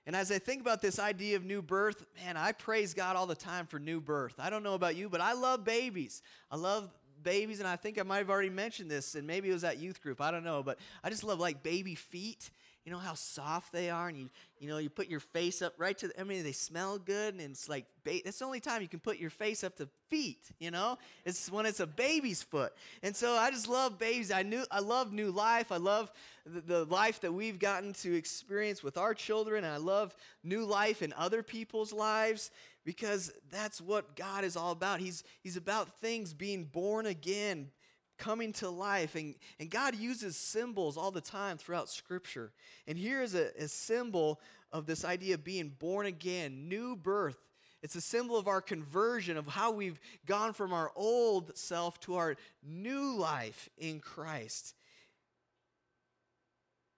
And 0.04 0.16
as 0.16 0.32
I 0.32 0.40
think 0.40 0.62
about 0.62 0.82
this 0.82 0.98
idea 0.98 1.36
of 1.36 1.44
new 1.44 1.62
birth, 1.62 2.04
man, 2.24 2.36
I 2.36 2.50
praise 2.50 2.92
God 2.92 3.14
all 3.14 3.26
the 3.26 3.36
time 3.36 3.66
for 3.66 3.78
new 3.78 4.00
birth. 4.00 4.34
I 4.40 4.50
don't 4.50 4.64
know 4.64 4.74
about 4.74 4.96
you, 4.96 5.08
but 5.08 5.20
I 5.20 5.34
love 5.34 5.64
babies. 5.64 6.22
I 6.50 6.56
love 6.56 6.90
babies, 7.24 7.58
and 7.58 7.68
I 7.68 7.76
think 7.76 7.98
I 7.98 8.02
might 8.04 8.18
have 8.18 8.30
already 8.30 8.50
mentioned 8.50 8.90
this, 8.90 9.14
and 9.14 9.26
maybe 9.26 9.50
it 9.50 9.52
was 9.52 9.64
at 9.64 9.78
youth 9.78 10.02
group. 10.02 10.20
I 10.20 10.30
don't 10.30 10.44
know, 10.44 10.62
but 10.62 10.78
I 11.02 11.10
just 11.10 11.24
love 11.24 11.40
like 11.40 11.62
baby 11.62 11.94
feet. 11.94 12.50
you 12.84 12.92
know 12.92 12.98
how 12.98 13.14
soft 13.14 13.72
they 13.72 13.88
are, 13.88 14.08
and 14.08 14.18
you 14.18 14.30
you 14.60 14.68
know 14.68 14.76
you 14.78 14.90
put 14.90 15.08
your 15.08 15.20
face 15.20 15.62
up 15.62 15.72
right 15.78 15.96
to. 15.98 16.08
The, 16.08 16.20
I 16.20 16.24
mean, 16.24 16.44
they 16.44 16.52
smell 16.52 16.98
good, 16.98 17.34
and 17.34 17.40
it's 17.42 17.68
like 17.68 17.86
ba- 18.04 18.20
that's 18.24 18.38
the 18.38 18.44
only 18.44 18.60
time 18.60 18.82
you 18.82 18.88
can 18.88 19.00
put 19.00 19.18
your 19.18 19.30
face 19.30 19.64
up 19.64 19.76
to 19.76 19.88
feet. 20.10 20.50
You 20.60 20.70
know, 20.70 20.98
it's 21.24 21.50
when 21.50 21.64
it's 21.64 21.80
a 21.80 21.86
baby's 21.86 22.42
foot. 22.42 22.72
And 23.02 23.16
so 23.16 23.32
I 23.32 23.50
just 23.50 23.68
love 23.68 23.98
babies. 23.98 24.30
I 24.30 24.42
knew 24.42 24.64
I 24.70 24.80
love 24.80 25.12
new 25.12 25.30
life. 25.30 25.72
I 25.72 25.78
love 25.78 26.12
the, 26.44 26.60
the 26.60 26.84
life 26.84 27.20
that 27.22 27.32
we've 27.32 27.58
gotten 27.58 27.94
to 27.94 28.14
experience 28.14 28.82
with 28.82 28.98
our 28.98 29.14
children, 29.14 29.64
and 29.64 29.72
I 29.72 29.78
love 29.78 30.14
new 30.42 30.64
life 30.66 31.00
in 31.00 31.14
other 31.16 31.42
people's 31.42 31.92
lives 31.92 32.50
because 32.84 33.32
that's 33.50 33.80
what 33.80 34.16
God 34.16 34.44
is 34.44 34.56
all 34.56 34.72
about. 34.72 35.00
He's 35.00 35.24
He's 35.42 35.56
about 35.56 36.00
things 36.00 36.34
being 36.34 36.64
born 36.64 37.06
again 37.06 37.70
coming 38.18 38.52
to 38.54 38.68
life. 38.68 39.14
And, 39.14 39.34
and 39.58 39.70
God 39.70 39.96
uses 39.96 40.36
symbols 40.36 40.96
all 40.96 41.10
the 41.10 41.20
time 41.20 41.58
throughout 41.58 41.88
Scripture. 41.88 42.52
And 42.86 42.96
here 42.96 43.22
is 43.22 43.34
a, 43.34 43.50
a 43.58 43.68
symbol 43.68 44.40
of 44.72 44.86
this 44.86 45.04
idea 45.04 45.34
of 45.34 45.44
being 45.44 45.70
born 45.70 46.06
again, 46.06 46.68
new 46.68 46.96
birth. 46.96 47.38
It's 47.82 47.96
a 47.96 48.00
symbol 48.00 48.38
of 48.38 48.48
our 48.48 48.62
conversion, 48.62 49.36
of 49.36 49.46
how 49.46 49.70
we've 49.70 50.00
gone 50.26 50.54
from 50.54 50.72
our 50.72 50.90
old 50.96 51.56
self 51.56 52.00
to 52.00 52.14
our 52.14 52.36
new 52.62 53.14
life 53.16 53.68
in 53.76 54.00
Christ. 54.00 54.74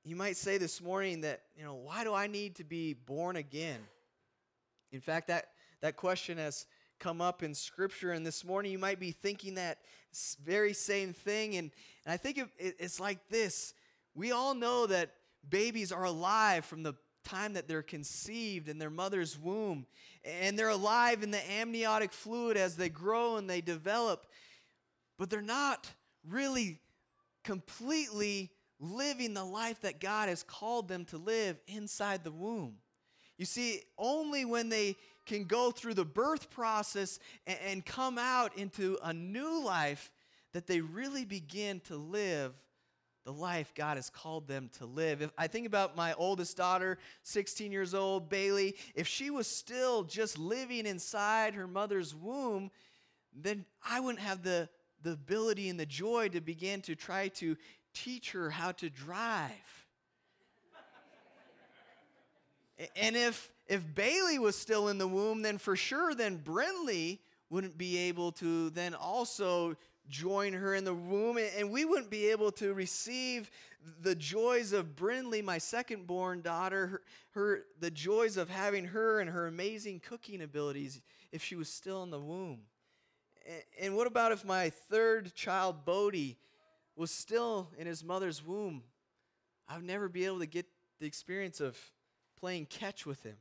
You 0.04 0.14
might 0.14 0.36
say 0.36 0.58
this 0.58 0.80
morning 0.80 1.22
that, 1.22 1.42
you 1.56 1.64
know, 1.64 1.74
why 1.74 2.04
do 2.04 2.14
I 2.14 2.28
need 2.28 2.56
to 2.56 2.64
be 2.64 2.92
born 2.94 3.34
again? 3.34 3.80
In 4.92 5.00
fact, 5.00 5.26
that, 5.26 5.48
that 5.86 5.96
question 5.96 6.36
has 6.36 6.66
come 6.98 7.20
up 7.20 7.44
in 7.44 7.54
Scripture, 7.54 8.10
and 8.10 8.26
this 8.26 8.44
morning 8.44 8.72
you 8.72 8.78
might 8.78 8.98
be 8.98 9.12
thinking 9.12 9.54
that 9.54 9.78
very 10.44 10.72
same 10.72 11.12
thing. 11.12 11.54
And, 11.54 11.70
and 12.04 12.12
I 12.12 12.16
think 12.16 12.38
it, 12.38 12.48
it, 12.58 12.74
it's 12.80 12.98
like 12.98 13.28
this 13.28 13.72
we 14.12 14.32
all 14.32 14.52
know 14.52 14.88
that 14.88 15.12
babies 15.48 15.92
are 15.92 16.02
alive 16.02 16.64
from 16.64 16.82
the 16.82 16.94
time 17.22 17.52
that 17.52 17.68
they're 17.68 17.82
conceived 17.82 18.68
in 18.68 18.78
their 18.80 18.90
mother's 18.90 19.38
womb, 19.38 19.86
and 20.24 20.58
they're 20.58 20.70
alive 20.70 21.22
in 21.22 21.30
the 21.30 21.52
amniotic 21.52 22.12
fluid 22.12 22.56
as 22.56 22.74
they 22.74 22.88
grow 22.88 23.36
and 23.36 23.48
they 23.48 23.60
develop, 23.60 24.26
but 25.18 25.30
they're 25.30 25.40
not 25.40 25.88
really 26.28 26.80
completely 27.44 28.50
living 28.80 29.34
the 29.34 29.44
life 29.44 29.82
that 29.82 30.00
God 30.00 30.28
has 30.28 30.42
called 30.42 30.88
them 30.88 31.04
to 31.06 31.16
live 31.16 31.60
inside 31.68 32.24
the 32.24 32.32
womb. 32.32 32.78
You 33.38 33.44
see, 33.44 33.82
only 33.98 34.44
when 34.44 34.68
they 34.68 34.96
can 35.26 35.44
go 35.44 35.70
through 35.70 35.94
the 35.94 36.04
birth 36.04 36.50
process 36.50 37.18
and, 37.46 37.58
and 37.66 37.86
come 37.86 38.16
out 38.18 38.56
into 38.56 38.98
a 39.02 39.12
new 39.12 39.62
life 39.62 40.10
that 40.52 40.66
they 40.66 40.80
really 40.80 41.24
begin 41.24 41.80
to 41.80 41.96
live 41.96 42.54
the 43.26 43.32
life 43.32 43.74
God 43.74 43.96
has 43.96 44.08
called 44.08 44.46
them 44.46 44.70
to 44.78 44.86
live. 44.86 45.20
If 45.20 45.32
I 45.36 45.48
think 45.48 45.66
about 45.66 45.96
my 45.96 46.14
oldest 46.14 46.56
daughter, 46.56 46.96
16 47.24 47.72
years 47.72 47.92
old, 47.92 48.28
Bailey, 48.28 48.76
if 48.94 49.08
she 49.08 49.30
was 49.30 49.48
still 49.48 50.04
just 50.04 50.38
living 50.38 50.86
inside 50.86 51.54
her 51.54 51.66
mother's 51.66 52.14
womb, 52.14 52.70
then 53.34 53.64
I 53.84 53.98
wouldn't 53.98 54.22
have 54.22 54.44
the, 54.44 54.68
the 55.02 55.12
ability 55.12 55.68
and 55.68 55.78
the 55.78 55.86
joy 55.86 56.28
to 56.28 56.40
begin 56.40 56.82
to 56.82 56.94
try 56.94 57.26
to 57.28 57.56
teach 57.92 58.30
her 58.30 58.48
how 58.48 58.70
to 58.72 58.88
drive. 58.88 59.50
and 62.96 63.16
if 63.16 63.50
if 63.66 63.94
Bailey 63.94 64.38
was 64.38 64.56
still 64.56 64.88
in 64.88 64.98
the 64.98 65.08
womb, 65.08 65.42
then 65.42 65.58
for 65.58 65.76
sure, 65.76 66.14
then 66.14 66.38
Brinley 66.38 67.18
wouldn't 67.50 67.76
be 67.76 67.98
able 67.98 68.32
to 68.32 68.70
then 68.70 68.94
also 68.94 69.76
join 70.08 70.52
her 70.52 70.74
in 70.74 70.84
the 70.84 70.94
womb, 70.94 71.38
and 71.38 71.70
we 71.70 71.84
wouldn't 71.84 72.10
be 72.10 72.28
able 72.28 72.52
to 72.52 72.72
receive 72.74 73.50
the 74.02 74.14
joys 74.14 74.72
of 74.72 74.96
Brinley, 74.96 75.42
my 75.42 75.58
second 75.58 76.06
born 76.06 76.42
daughter, 76.42 76.86
her, 76.86 77.02
her, 77.32 77.64
the 77.80 77.90
joys 77.90 78.36
of 78.36 78.48
having 78.48 78.86
her 78.86 79.20
and 79.20 79.30
her 79.30 79.46
amazing 79.46 80.00
cooking 80.00 80.42
abilities 80.42 81.00
if 81.32 81.42
she 81.42 81.56
was 81.56 81.68
still 81.68 82.02
in 82.02 82.10
the 82.10 82.20
womb. 82.20 82.60
And, 83.46 83.62
and 83.80 83.96
what 83.96 84.06
about 84.06 84.32
if 84.32 84.44
my 84.44 84.70
third 84.70 85.34
child, 85.34 85.84
Bodie, 85.84 86.36
was 86.96 87.10
still 87.10 87.68
in 87.78 87.86
his 87.86 88.02
mother's 88.02 88.44
womb? 88.44 88.82
I'd 89.68 89.82
never 89.82 90.08
be 90.08 90.24
able 90.24 90.38
to 90.40 90.46
get 90.46 90.66
the 91.00 91.06
experience 91.06 91.60
of 91.60 91.76
playing 92.36 92.66
catch 92.66 93.06
with 93.06 93.22
him 93.22 93.36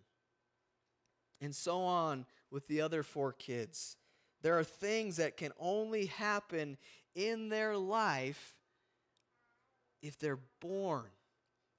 and 1.42 1.54
so 1.56 1.82
on 1.82 2.26
with 2.52 2.68
the 2.68 2.82
other 2.82 3.04
four 3.04 3.34
kids. 3.34 3.98
There 4.42 4.58
are 4.58 4.64
things 4.64 5.18
that 5.18 5.38
can 5.38 5.52
only 5.60 6.06
happen 6.06 6.78
in 7.16 7.50
their 7.50 7.76
life 7.78 8.56
if 10.02 10.20
they're 10.20 10.40
born, 10.60 11.06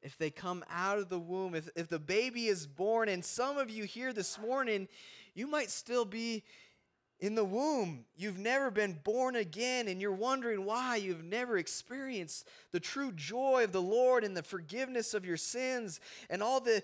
if 0.02 0.18
they 0.18 0.30
come 0.30 0.64
out 0.70 0.98
of 0.98 1.08
the 1.08 1.18
womb, 1.18 1.54
if, 1.54 1.68
if 1.76 1.88
the 1.88 1.98
baby 1.98 2.46
is 2.46 2.66
born. 2.66 3.08
And 3.08 3.24
some 3.24 3.56
of 3.56 3.70
you 3.70 3.84
here 3.84 4.12
this 4.12 4.38
morning, 4.38 4.88
you 5.34 5.46
might 5.46 5.70
still 5.70 6.04
be 6.04 6.42
in 7.20 7.34
the 7.34 7.44
womb. 7.44 8.04
You've 8.16 8.38
never 8.38 8.70
been 8.70 8.98
born 9.04 9.36
again, 9.36 9.88
and 9.88 10.00
you're 10.00 10.12
wondering 10.12 10.64
why 10.64 10.96
you've 10.96 11.24
never 11.24 11.56
experienced 11.56 12.48
the 12.72 12.80
true 12.80 13.12
joy 13.12 13.64
of 13.64 13.72
the 13.72 13.80
Lord 13.82 14.24
and 14.24 14.36
the 14.36 14.42
forgiveness 14.42 15.14
of 15.14 15.24
your 15.24 15.38
sins 15.38 16.00
and 16.28 16.42
all 16.42 16.60
the 16.60 16.82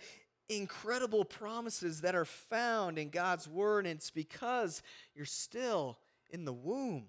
incredible 0.57 1.25
promises 1.25 2.01
that 2.01 2.15
are 2.15 2.25
found 2.25 2.99
in 2.99 3.11
God's 3.11 3.49
Word, 3.49 3.87
and 3.87 3.97
it's 3.97 4.11
because 4.11 4.83
you're 5.15 5.25
still 5.25 5.99
in 6.31 6.45
the 6.45 6.53
womb. 6.53 7.07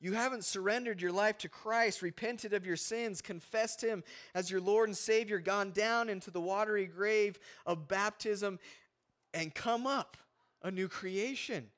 You 0.00 0.14
haven't 0.14 0.44
surrendered 0.44 1.00
your 1.00 1.12
life 1.12 1.38
to 1.38 1.48
Christ, 1.48 2.02
repented 2.02 2.52
of 2.52 2.66
your 2.66 2.76
sins, 2.76 3.22
confessed 3.22 3.82
Him 3.82 4.02
as 4.34 4.50
your 4.50 4.60
Lord 4.60 4.88
and 4.88 4.96
Savior, 4.96 5.38
gone 5.38 5.70
down 5.70 6.08
into 6.08 6.30
the 6.30 6.40
watery 6.40 6.86
grave 6.86 7.38
of 7.64 7.86
baptism, 7.86 8.58
and 9.32 9.54
come 9.54 9.86
up 9.86 10.16
a 10.62 10.70
new 10.70 10.88
creation. 10.88 11.68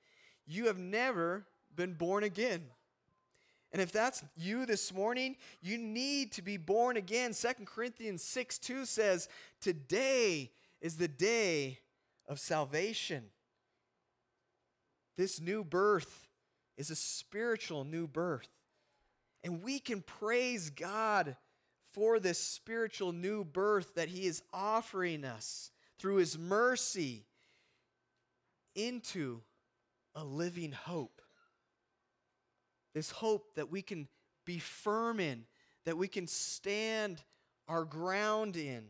You 0.47 0.67
have 0.67 0.79
never 0.79 1.47
been 1.77 1.95
born 1.95 2.25
again. 2.25 2.63
And 3.75 3.83
if 3.83 3.91
that's 3.91 4.23
you 4.37 4.67
this 4.67 4.95
morning, 4.95 5.35
you 5.61 5.77
need 5.77 6.31
to 6.35 6.43
be 6.43 6.57
born 6.57 6.97
again. 6.97 7.33
Second 7.33 7.67
Corinthians 7.67 8.23
6 8.23 8.59
2 8.61 8.85
says, 8.85 9.29
Today 9.61 10.53
is 10.81 10.97
the 10.97 11.09
day 11.09 11.81
of 12.29 12.39
salvation. 12.39 13.25
This 15.17 15.41
new 15.41 15.65
birth 15.65 16.29
is 16.79 16.91
a 16.91 16.95
spiritual 16.95 17.83
new 17.83 18.07
birth. 18.07 18.49
And 19.43 19.61
we 19.61 19.81
can 19.81 20.03
praise 20.03 20.71
God 20.71 21.37
for 21.93 22.21
this 22.21 22.39
spiritual 22.39 23.11
new 23.11 23.43
birth 23.43 23.97
that 23.97 24.09
He 24.09 24.27
is 24.27 24.41
offering 24.53 25.25
us 25.25 25.73
through 25.99 26.17
His 26.19 26.39
mercy 26.39 27.27
into 28.77 29.41
a 30.15 30.23
living 30.23 30.71
hope. 30.71 31.21
This 32.95 33.11
hope 33.11 33.55
that 33.57 33.71
we 33.71 33.83
can 33.83 34.09
be 34.45 34.59
firm 34.59 35.21
in, 35.21 35.45
that 35.85 35.99
we 35.99 36.09
can 36.09 36.27
stand 36.27 37.23
our 37.69 37.85
ground 37.85 38.57
in. 38.57 38.85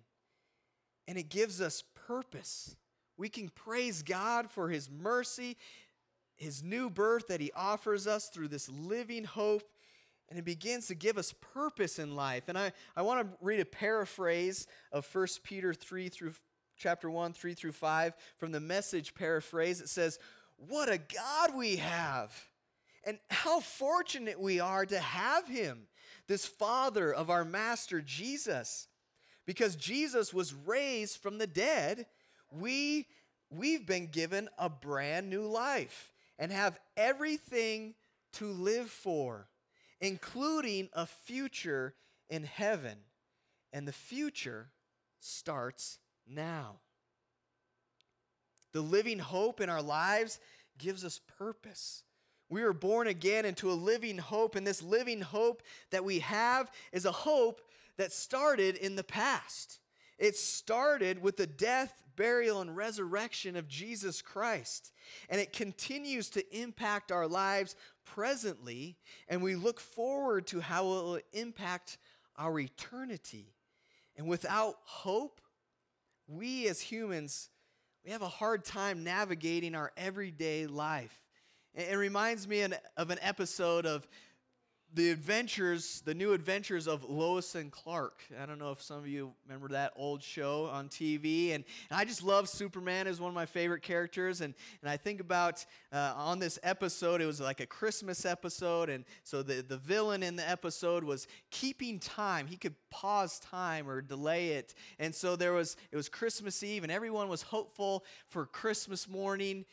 And 1.09 1.19
it 1.19 1.29
gives 1.29 1.61
us 1.61 1.83
purpose. 2.07 2.77
We 3.17 3.29
can 3.29 3.49
praise 3.49 4.03
God 4.03 4.51
for 4.51 4.69
His 4.69 4.90
mercy, 4.90 5.57
His 6.37 6.62
new 6.62 6.90
birth 6.90 7.29
that 7.29 7.40
He 7.40 7.53
offers 7.55 8.07
us 8.07 8.29
through 8.29 8.49
this 8.49 8.69
living 8.69 9.25
hope. 9.25 9.62
And 10.31 10.38
it 10.38 10.45
begins 10.45 10.87
to 10.88 10.95
give 10.95 11.19
us 11.19 11.35
purpose 11.53 11.99
in 11.99 12.17
life. 12.17 12.45
And 12.49 12.57
I, 12.57 12.73
I 12.97 13.03
want 13.03 13.21
to 13.21 13.37
read 13.40 13.61
a 13.61 13.64
paraphrase 13.64 14.67
of 14.90 15.07
1 15.14 15.27
Peter 15.43 15.75
3 15.75 16.09
through 16.09 16.33
chapter 16.77 17.11
1, 17.11 17.35
3 17.35 17.55
through 17.55 17.73
5 17.73 18.14
from 18.38 18.51
the 18.51 18.61
message 18.61 19.14
paraphrase. 19.14 19.81
It 19.81 19.88
says, 19.88 20.19
What 20.57 20.88
a 20.88 20.99
God 20.99 21.55
we 21.55 21.77
have! 21.77 22.33
And 23.07 23.19
how 23.31 23.61
fortunate 23.61 24.40
we 24.40 24.61
are 24.61 24.87
to 24.87 24.99
have 24.99 25.47
him, 25.47 25.87
this 26.27 26.47
Father 26.47 27.12
of 27.12 27.29
our 27.31 27.45
Master 27.45 28.01
Jesus. 28.01 28.88
Because 29.47 29.77
Jesus 29.77 30.33
was 30.33 30.55
raised 30.55 31.19
from 31.19 31.37
the 31.37 31.47
dead, 31.47 32.07
we, 32.51 33.07
we've 33.51 33.87
been 33.87 34.07
given 34.07 34.49
a 34.59 34.71
brand 34.71 35.29
new 35.29 35.43
life 35.43 36.12
and 36.38 36.51
have 36.51 36.81
everything 36.97 37.95
to 38.35 38.47
live 38.47 38.88
for, 38.88 39.49
including 40.01 40.88
a 40.93 41.07
future 41.07 41.95
in 42.31 42.45
heaven. 42.45 42.97
And 43.73 43.87
the 43.87 43.93
future 43.93 44.69
starts 45.21 45.99
now. 46.27 46.77
The 48.73 48.81
living 48.81 49.19
hope 49.19 49.61
in 49.61 49.69
our 49.69 49.83
lives 49.83 50.40
gives 50.79 51.05
us 51.05 51.21
purpose. 51.38 52.04
We 52.49 52.63
are 52.63 52.73
born 52.73 53.07
again 53.07 53.45
into 53.45 53.71
a 53.71 53.73
living 53.73 54.19
hope, 54.19 54.55
and 54.55 54.67
this 54.67 54.83
living 54.83 55.21
hope 55.21 55.63
that 55.91 56.05
we 56.05 56.21
have 56.21 56.71
is 56.93 57.05
a 57.05 57.13
hope 57.13 57.61
that 57.97 58.13
started 58.13 58.77
in 58.77 58.97
the 58.97 59.05
past. 59.05 59.81
It 60.19 60.37
started 60.37 61.23
with 61.23 61.37
the 61.37 61.47
death, 61.47 62.03
burial, 62.17 62.61
and 62.61 62.77
resurrection 62.77 63.57
of 63.57 63.69
Jesus 63.69 64.23
Christ. 64.23 64.93
And 65.29 65.41
it 65.41 65.53
continues 65.53 66.31
to 66.31 66.57
impact 66.57 67.11
our 67.11 67.27
lives 67.27 67.77
presently, 68.05 68.97
and 69.29 69.43
we 69.43 69.57
look 69.57 69.81
forward 69.81 70.47
to 70.49 70.61
how 70.61 70.85
it 70.85 71.03
will 71.03 71.21
impact 71.33 71.99
our 72.37 72.59
eternity. 72.59 73.55
And 74.17 74.29
without 74.29 74.77
hope, 74.85 75.41
we 76.29 76.69
as 76.69 76.81
humans, 76.81 77.51
we 78.05 78.13
have 78.13 78.23
a 78.23 78.29
hard 78.29 78.65
time 78.65 79.03
navigating 79.03 79.75
our 79.75 79.93
everyday 79.97 80.67
life. 80.67 81.24
It 81.75 81.97
reminds 81.97 82.47
me 82.47 82.63
of 82.97 83.11
an 83.11 83.19
episode 83.21 83.85
of 83.85 84.07
the 84.95 85.11
adventures, 85.11 86.03
the 86.05 86.15
new 86.15 86.33
adventures 86.33 86.87
of 86.87 87.03
Lois 87.03 87.57
and 87.57 87.73
Clark. 87.73 88.23
I 88.41 88.47
don't 88.47 88.61
know 88.61 88.71
if 88.71 88.81
some 88.81 88.99
of 88.99 89.09
you 89.09 89.33
remember 89.45 89.67
that 89.69 89.93
old 89.97 90.23
show 90.23 90.67
on 90.67 90.89
TV. 90.89 91.53
And, 91.53 91.65
and 91.91 91.99
I 91.99 92.05
just 92.05 92.23
love 92.23 92.49
Superman 92.49 93.09
as 93.09 93.21
one 93.21 93.29
of 93.29 93.35
my 93.35 93.47
favorite 93.47 93.83
characters. 93.83 94.41
And, 94.41 94.55
and 94.83 94.89
I 94.89 94.97
think 94.97 95.21
about 95.21 95.67
uh, 95.93 96.13
on 96.15 96.39
this 96.39 96.61
episode, 96.63 97.21
it 97.21 97.27
was 97.27 97.41
like 97.41 97.59
a 97.59 97.67
Christmas 97.67 98.25
episode. 98.25 98.89
And 98.89 99.05
so 99.25 99.43
the, 99.43 99.63
the 99.63 99.79
villain 99.79 100.23
in 100.23 100.37
the 100.37 100.49
episode 100.49 101.03
was 101.03 101.27
keeping 101.51 101.99
time. 101.99 102.47
He 102.47 102.57
could 102.57 102.77
pause 102.91 103.41
time 103.41 103.89
or 103.89 104.01
delay 104.01 104.51
it. 104.51 104.75
And 105.01 105.13
so 105.13 105.35
there 105.35 105.55
was, 105.55 105.77
it 105.91 105.97
was 105.97 106.09
Christmas 106.09 106.63
Eve, 106.63 106.85
and 106.85 106.93
everyone 106.93 107.29
was 107.29 107.43
hopeful 107.43 108.05
for 108.29 108.47
Christmas 108.47 109.09
morning. 109.09 109.65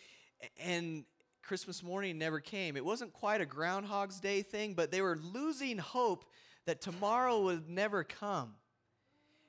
And 0.60 1.06
Christmas 1.52 1.84
morning 1.84 2.18
never 2.18 2.40
came. 2.40 2.78
It 2.78 2.86
wasn't 2.86 3.12
quite 3.12 3.42
a 3.42 3.46
Groundhog's 3.46 4.22
Day 4.22 4.42
thing, 4.42 4.74
but 4.74 4.90
they 4.90 5.02
were 5.02 5.18
losing 5.18 5.78
hope 5.78 6.24
that 6.66 6.80
tomorrow 6.80 7.42
would 7.42 7.68
never 7.68 8.06
come. 8.06 8.54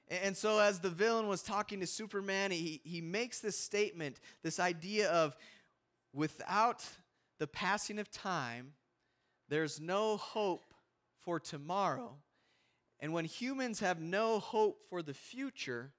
And 0.09 0.37
so, 0.37 0.59
as 0.59 0.81
the 0.81 0.91
villain 0.91 1.29
was 1.29 1.45
talking 1.45 1.79
to 1.79 1.87
Superman, 1.87 2.51
he, 2.51 2.81
he 2.83 3.01
makes 3.01 3.39
this 3.39 3.57
statement 3.57 4.19
this 4.43 4.59
idea 4.59 5.11
of 5.11 5.37
without 6.13 6.85
the 7.39 7.47
passing 7.47 8.01
of 8.01 8.11
time, 8.11 8.73
there's 9.49 9.81
no 9.81 10.17
hope 10.17 10.75
for 11.21 11.39
tomorrow. 11.39 12.17
And 12.99 13.13
when 13.13 13.27
humans 13.27 13.79
have 13.79 14.01
no 14.01 14.41
hope 14.41 14.81
for 14.91 15.03
the 15.03 15.15
future, 15.15 15.93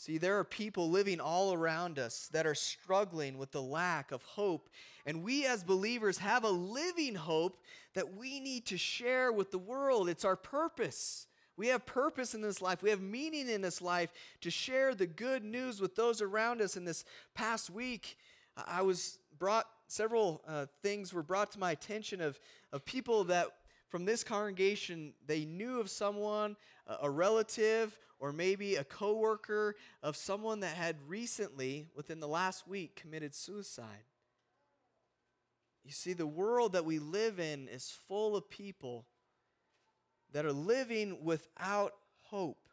See, 0.00 0.16
there 0.16 0.38
are 0.38 0.44
people 0.44 0.88
living 0.88 1.20
all 1.20 1.52
around 1.52 1.98
us 1.98 2.30
that 2.32 2.46
are 2.46 2.54
struggling 2.54 3.36
with 3.36 3.50
the 3.52 3.60
lack 3.60 4.12
of 4.12 4.22
hope. 4.22 4.70
And 5.04 5.22
we 5.22 5.44
as 5.44 5.62
believers 5.62 6.16
have 6.16 6.42
a 6.42 6.48
living 6.48 7.14
hope 7.14 7.62
that 7.92 8.14
we 8.14 8.40
need 8.40 8.64
to 8.68 8.78
share 8.78 9.30
with 9.30 9.50
the 9.50 9.58
world. 9.58 10.08
It's 10.08 10.24
our 10.24 10.36
purpose. 10.36 11.26
We 11.58 11.66
have 11.66 11.84
purpose 11.84 12.34
in 12.34 12.40
this 12.40 12.62
life. 12.62 12.82
We 12.82 12.88
have 12.88 13.02
meaning 13.02 13.46
in 13.50 13.60
this 13.60 13.82
life 13.82 14.10
to 14.40 14.50
share 14.50 14.94
the 14.94 15.06
good 15.06 15.44
news 15.44 15.82
with 15.82 15.96
those 15.96 16.22
around 16.22 16.62
us. 16.62 16.78
In 16.78 16.86
this 16.86 17.04
past 17.34 17.68
week, 17.68 18.16
I 18.56 18.80
was 18.80 19.18
brought 19.38 19.66
several 19.86 20.42
uh, 20.48 20.64
things 20.82 21.12
were 21.12 21.22
brought 21.22 21.50
to 21.50 21.58
my 21.58 21.72
attention 21.72 22.22
of, 22.22 22.40
of 22.72 22.86
people 22.86 23.24
that 23.24 23.48
from 23.90 24.06
this 24.06 24.24
congregation 24.24 25.12
they 25.26 25.44
knew 25.44 25.78
of 25.78 25.90
someone 25.90 26.56
a 27.00 27.10
relative 27.10 27.98
or 28.18 28.32
maybe 28.32 28.76
a 28.76 28.84
coworker 28.84 29.76
of 30.02 30.16
someone 30.16 30.60
that 30.60 30.76
had 30.76 30.96
recently 31.06 31.86
within 31.94 32.20
the 32.20 32.28
last 32.28 32.68
week 32.68 32.94
committed 32.96 33.34
suicide. 33.34 34.04
You 35.84 35.92
see 35.92 36.12
the 36.12 36.26
world 36.26 36.72
that 36.72 36.84
we 36.84 36.98
live 36.98 37.40
in 37.40 37.66
is 37.68 37.96
full 38.06 38.36
of 38.36 38.50
people 38.50 39.06
that 40.32 40.44
are 40.44 40.52
living 40.52 41.24
without 41.24 41.94
hope. 42.22 42.68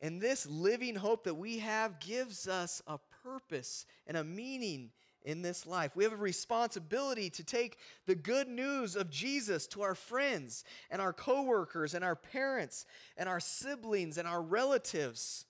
And 0.00 0.20
this 0.20 0.46
living 0.46 0.96
hope 0.96 1.24
that 1.24 1.34
we 1.34 1.58
have 1.58 2.00
gives 2.00 2.48
us 2.48 2.82
a 2.86 2.98
purpose 3.22 3.84
and 4.06 4.16
a 4.16 4.24
meaning 4.24 4.90
in 5.22 5.42
this 5.42 5.66
life. 5.66 5.94
We 5.94 6.04
have 6.04 6.12
a 6.12 6.16
responsibility 6.16 7.30
to 7.30 7.44
take 7.44 7.78
the 8.06 8.14
good 8.14 8.48
news 8.48 8.96
of 8.96 9.10
Jesus 9.10 9.66
to 9.68 9.82
our 9.82 9.94
friends 9.94 10.64
and 10.90 11.00
our 11.00 11.12
coworkers 11.12 11.94
and 11.94 12.04
our 12.04 12.16
parents 12.16 12.86
and 13.16 13.28
our 13.28 13.40
siblings 13.40 14.18
and 14.18 14.26
our 14.26 14.42
relatives 14.42 15.44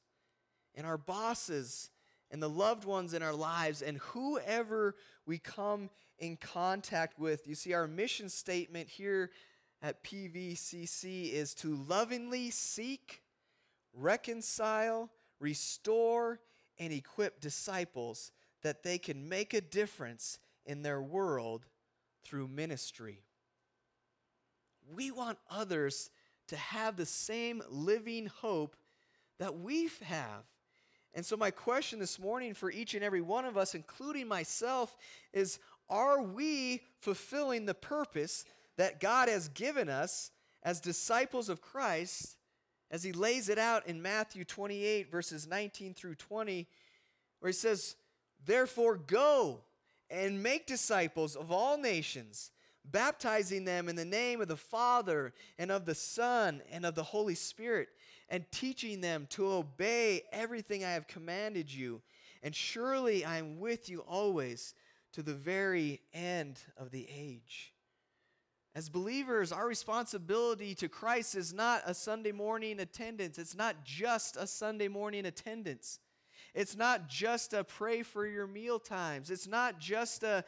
and 0.75 0.87
our 0.87 0.99
bosses 0.99 1.91
and 2.31 2.43
the 2.43 2.49
loved 2.49 2.85
ones 2.85 3.15
in 3.15 3.23
our 3.23 3.35
lives 3.35 3.83
and 3.83 3.99
whoever 3.99 4.97
we 5.27 5.39
come 5.39 5.91
in 6.19 6.37
contact 6.37 7.19
with. 7.19 7.47
You 7.47 7.55
see, 7.55 7.73
our 7.73 7.87
mission 7.87 8.29
statement 8.29 8.89
here 8.89 9.31
at 9.83 10.05
PVCC 10.05 11.33
is 11.33 11.55
to 11.55 11.75
lovingly 11.75 12.51
seek, 12.51 13.23
reconcile, 13.95 15.11
restore, 15.41 16.41
and 16.79 16.93
equip 16.93 17.41
disciples 17.41 18.33
that 18.62 18.83
they 18.83 18.99
can 18.99 19.29
make 19.29 19.55
a 19.55 19.61
difference 19.61 20.38
in 20.66 20.83
their 20.83 21.01
world 21.01 21.66
through 22.25 22.49
ministry. 22.49 23.23
We 24.94 25.11
want 25.11 25.38
others 25.51 26.11
to 26.49 26.57
have 26.57 26.96
the 26.96 27.07
same 27.07 27.62
living 27.68 28.27
hope 28.27 28.77
that 29.38 29.59
we 29.59 29.88
have. 30.03 30.44
And 31.14 31.25
so, 31.25 31.37
my 31.37 31.51
question 31.51 31.99
this 31.99 32.18
morning 32.18 32.55
for 32.55 32.70
each 32.70 32.94
and 32.94 33.03
every 33.03 33.20
one 33.20 33.44
of 33.44 33.57
us, 33.57 33.75
including 33.75 34.29
myself, 34.29 34.96
is 35.33 35.59
Are 35.88 36.23
we 36.23 36.83
fulfilling 37.01 37.66
the 37.66 37.75
purpose 37.75 38.44
that 38.77 39.01
God 39.01 39.29
has 39.29 39.49
given 39.49 39.88
us 39.88 40.31
as 40.62 40.81
disciples 40.81 41.49
of 41.49 41.61
Christ, 41.61 42.37
as 42.90 43.03
He 43.03 43.12
lays 43.12 43.49
it 43.49 43.59
out 43.59 43.87
in 43.87 44.03
Matthew 44.03 44.44
28, 44.44 45.11
verses 45.11 45.46
19 45.46 45.94
through 45.94 46.14
20, 46.16 46.68
where 47.40 47.49
He 47.49 47.55
says, 47.55 47.96
Therefore, 48.44 48.96
go 48.96 49.61
and 50.11 50.42
make 50.42 50.66
disciples 50.66 51.37
of 51.37 51.53
all 51.53 51.79
nations, 51.79 52.50
baptizing 52.85 53.64
them 53.64 53.88
in 53.88 53.96
the 53.96 54.05
name 54.05 54.40
of 54.40 54.48
the 54.48 54.57
Father 54.57 55.33
and 55.59 55.70
of 55.70 55.85
the 55.85 55.94
Son 55.94 56.62
and 56.72 56.85
of 56.85 56.94
the 56.94 57.03
Holy 57.03 57.35
Spirit, 57.35 57.88
and 58.29 58.44
teaching 58.50 59.00
them 59.00 59.26
to 59.31 59.50
obey 59.50 60.22
everything 60.33 60.85
I 60.85 60.92
have 60.92 61.07
commanded 61.07 61.72
you. 61.72 62.00
And 62.42 62.55
surely 62.55 63.24
I 63.24 63.38
am 63.38 63.61
with 63.61 63.88
you 63.88 64.00
always 64.00 64.74
to 65.12 65.22
the 65.22 65.35
very 65.35 66.00
end 66.14 66.61
of 66.76 66.90
the 66.90 67.07
age. 67.14 67.74
As 68.74 68.88
believers, 68.88 69.50
our 69.50 69.66
responsibility 69.66 70.74
to 70.76 70.88
Christ 70.88 71.35
is 71.35 71.53
not 71.53 71.83
a 71.85 71.92
Sunday 71.92 72.31
morning 72.31 72.79
attendance. 72.79 73.37
It's 73.37 73.57
not 73.57 73.85
just 73.85 74.37
a 74.37 74.46
Sunday 74.46 74.87
morning 74.87 75.26
attendance. 75.26 75.98
It's 76.55 76.77
not 76.77 77.09
just 77.09 77.53
a 77.53 77.65
pray 77.65 78.03
for 78.03 78.27
your 78.27 78.47
meal 78.47 78.79
times. 78.79 79.31
It's 79.31 79.47
not 79.47 79.79
just 79.79 80.23
a 80.23 80.45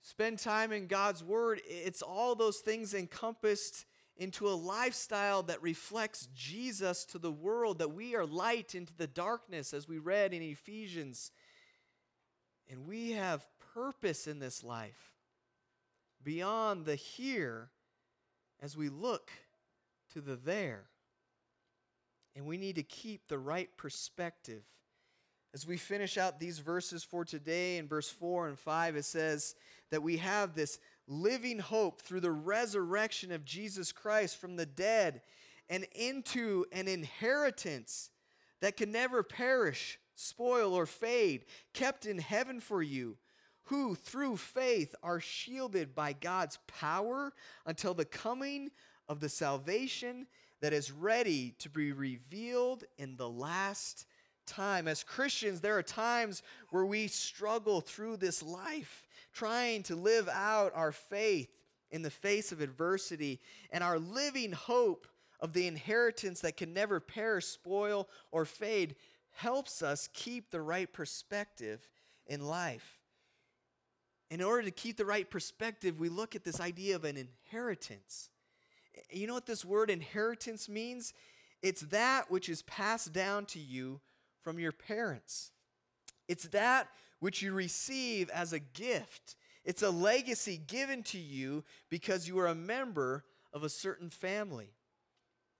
spend 0.00 0.38
time 0.38 0.72
in 0.72 0.86
God's 0.86 1.22
word. 1.22 1.60
It's 1.64 2.02
all 2.02 2.34
those 2.34 2.58
things 2.58 2.94
encompassed 2.94 3.86
into 4.16 4.48
a 4.48 4.50
lifestyle 4.50 5.42
that 5.44 5.62
reflects 5.62 6.28
Jesus 6.34 7.04
to 7.06 7.18
the 7.18 7.32
world, 7.32 7.78
that 7.78 7.94
we 7.94 8.14
are 8.14 8.26
light 8.26 8.74
into 8.74 8.92
the 8.96 9.06
darkness, 9.06 9.72
as 9.72 9.88
we 9.88 9.98
read 9.98 10.34
in 10.34 10.42
Ephesians. 10.42 11.32
And 12.70 12.86
we 12.86 13.12
have 13.12 13.46
purpose 13.74 14.26
in 14.26 14.38
this 14.38 14.62
life 14.62 15.12
beyond 16.22 16.84
the 16.84 16.94
here 16.94 17.70
as 18.60 18.76
we 18.76 18.88
look 18.88 19.30
to 20.12 20.20
the 20.20 20.36
there. 20.36 20.84
and 22.34 22.46
we 22.46 22.56
need 22.56 22.76
to 22.76 22.82
keep 22.82 23.28
the 23.28 23.38
right 23.38 23.68
perspective. 23.76 24.62
As 25.54 25.66
we 25.66 25.76
finish 25.76 26.16
out 26.16 26.40
these 26.40 26.58
verses 26.60 27.04
for 27.04 27.24
today, 27.26 27.76
in 27.76 27.86
verse 27.86 28.08
4 28.08 28.48
and 28.48 28.58
5, 28.58 28.96
it 28.96 29.04
says 29.04 29.54
that 29.90 30.02
we 30.02 30.16
have 30.16 30.54
this 30.54 30.78
living 31.06 31.58
hope 31.58 32.00
through 32.00 32.20
the 32.20 32.30
resurrection 32.30 33.30
of 33.30 33.44
Jesus 33.44 33.92
Christ 33.92 34.40
from 34.40 34.56
the 34.56 34.64
dead 34.64 35.20
and 35.68 35.86
into 35.94 36.64
an 36.72 36.88
inheritance 36.88 38.10
that 38.60 38.78
can 38.78 38.92
never 38.92 39.22
perish, 39.22 39.98
spoil, 40.14 40.72
or 40.72 40.86
fade, 40.86 41.44
kept 41.74 42.06
in 42.06 42.18
heaven 42.18 42.58
for 42.58 42.82
you, 42.82 43.18
who 43.64 43.94
through 43.94 44.38
faith 44.38 44.94
are 45.02 45.20
shielded 45.20 45.94
by 45.94 46.14
God's 46.14 46.58
power 46.66 47.32
until 47.66 47.92
the 47.92 48.06
coming 48.06 48.70
of 49.06 49.20
the 49.20 49.28
salvation 49.28 50.26
that 50.62 50.72
is 50.72 50.90
ready 50.90 51.54
to 51.58 51.68
be 51.68 51.92
revealed 51.92 52.84
in 52.96 53.16
the 53.16 53.28
last 53.28 54.06
time. 54.46 54.88
As 54.88 55.02
Christians, 55.02 55.60
there 55.60 55.76
are 55.76 55.82
times 55.82 56.42
where 56.70 56.84
we 56.84 57.06
struggle 57.08 57.80
through 57.80 58.16
this 58.18 58.42
life, 58.42 59.06
trying 59.32 59.82
to 59.84 59.96
live 59.96 60.28
out 60.28 60.72
our 60.74 60.92
faith 60.92 61.48
in 61.90 62.02
the 62.02 62.10
face 62.10 62.52
of 62.52 62.60
adversity 62.60 63.40
and 63.70 63.84
our 63.84 63.98
living 63.98 64.52
hope 64.52 65.06
of 65.40 65.52
the 65.52 65.66
inheritance 65.66 66.40
that 66.40 66.56
can 66.56 66.72
never 66.72 67.00
perish, 67.00 67.46
spoil, 67.46 68.08
or 68.30 68.44
fade 68.44 68.94
helps 69.32 69.82
us 69.82 70.08
keep 70.12 70.50
the 70.50 70.60
right 70.60 70.92
perspective 70.92 71.88
in 72.26 72.46
life. 72.46 72.98
In 74.30 74.42
order 74.42 74.62
to 74.62 74.70
keep 74.70 74.96
the 74.96 75.04
right 75.04 75.28
perspective, 75.28 75.98
we 75.98 76.08
look 76.08 76.34
at 76.34 76.44
this 76.44 76.60
idea 76.60 76.96
of 76.96 77.04
an 77.04 77.16
inheritance. 77.16 78.30
You 79.10 79.26
know 79.26 79.34
what 79.34 79.46
this 79.46 79.64
word 79.64 79.90
inheritance 79.90 80.68
means? 80.68 81.12
It's 81.60 81.82
that 81.82 82.30
which 82.30 82.48
is 82.48 82.62
passed 82.62 83.12
down 83.12 83.46
to 83.46 83.58
you 83.58 84.00
from 84.42 84.58
your 84.58 84.72
parents. 84.72 85.50
It's 86.28 86.48
that 86.48 86.88
which 87.20 87.42
you 87.42 87.52
receive 87.52 88.30
as 88.30 88.52
a 88.52 88.58
gift. 88.58 89.36
It's 89.64 89.82
a 89.82 89.90
legacy 89.90 90.60
given 90.66 91.02
to 91.04 91.18
you 91.18 91.64
because 91.88 92.26
you 92.26 92.38
are 92.40 92.48
a 92.48 92.54
member 92.54 93.24
of 93.52 93.62
a 93.62 93.68
certain 93.68 94.10
family. 94.10 94.72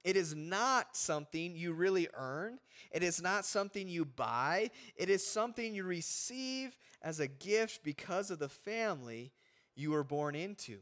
It 0.04 0.16
is 0.16 0.34
not 0.34 0.96
something 0.96 1.54
you 1.54 1.72
really 1.72 2.08
earn. 2.14 2.58
It 2.90 3.04
is 3.04 3.22
not 3.22 3.44
something 3.44 3.88
you 3.88 4.04
buy. 4.04 4.70
It 4.96 5.08
is 5.08 5.24
something 5.24 5.74
you 5.74 5.84
receive 5.84 6.76
as 7.00 7.20
a 7.20 7.28
gift 7.28 7.84
because 7.84 8.30
of 8.30 8.40
the 8.40 8.48
family 8.48 9.30
you 9.76 9.92
were 9.92 10.02
born 10.02 10.34
into. 10.34 10.78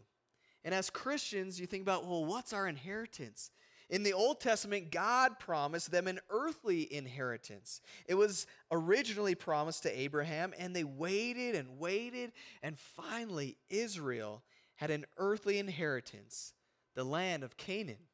And 0.65 0.75
as 0.75 0.89
Christians, 0.91 1.61
you 1.61 1.67
think 1.67 1.83
about, 1.83 2.07
well, 2.07 2.25
what's 2.25 2.53
our 2.53 2.67
inheritance? 2.67 3.51
In 3.91 4.05
the 4.05 4.13
Old 4.13 4.41
Testament, 4.41 4.93
God 4.93 5.41
promised 5.41 5.91
them 5.91 6.07
an 6.07 6.21
earthly 6.31 6.93
inheritance. 6.95 7.81
It 8.07 8.15
was 8.15 8.47
originally 8.71 9.35
promised 9.35 9.83
to 9.83 10.01
Abraham, 10.01 10.55
and 10.57 10.75
they 10.75 10.85
waited 10.85 11.57
and 11.57 11.77
waited, 11.77 12.31
and 12.63 12.79
finally, 12.79 13.57
Israel 13.69 14.45
had 14.77 14.91
an 14.93 15.07
earthly 15.19 15.59
inheritance, 15.59 16.55
the 16.95 17.03
land 17.03 17.43
of 17.43 17.57
Canaan. 17.57 18.07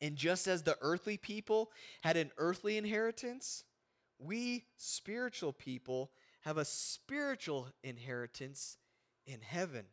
And 0.00 0.16
just 0.16 0.48
as 0.48 0.64
the 0.64 0.76
earthly 0.80 1.16
people 1.16 1.70
had 2.02 2.16
an 2.16 2.32
earthly 2.36 2.76
inheritance, 2.76 3.62
we 4.18 4.64
spiritual 4.76 5.52
people 5.52 6.10
have 6.40 6.58
a 6.58 6.64
spiritual 6.64 7.68
inheritance 7.84 8.76
in 9.24 9.40
heaven. 9.40 9.84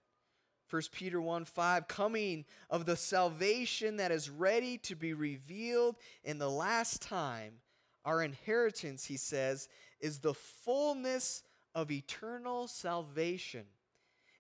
1 0.70 0.82
Peter 0.92 1.22
1 1.22 1.46
5, 1.46 1.88
coming 1.88 2.46
of 2.70 2.86
the 2.86 2.96
salvation 2.96 3.98
that 3.98 4.12
is 4.12 4.30
ready 4.30 4.78
to 4.80 4.96
be 4.96 5.14
revealed 5.14 5.96
in 6.24 6.38
the 6.38 6.50
last 6.50 7.02
time. 7.02 7.54
Our 8.04 8.22
inheritance, 8.22 9.06
he 9.06 9.18
says, 9.18 9.70
is 10.00 10.20
the 10.20 10.34
fullness 10.34 11.44
of 11.74 11.92
eternal 11.92 12.68
salvation. 12.68 13.64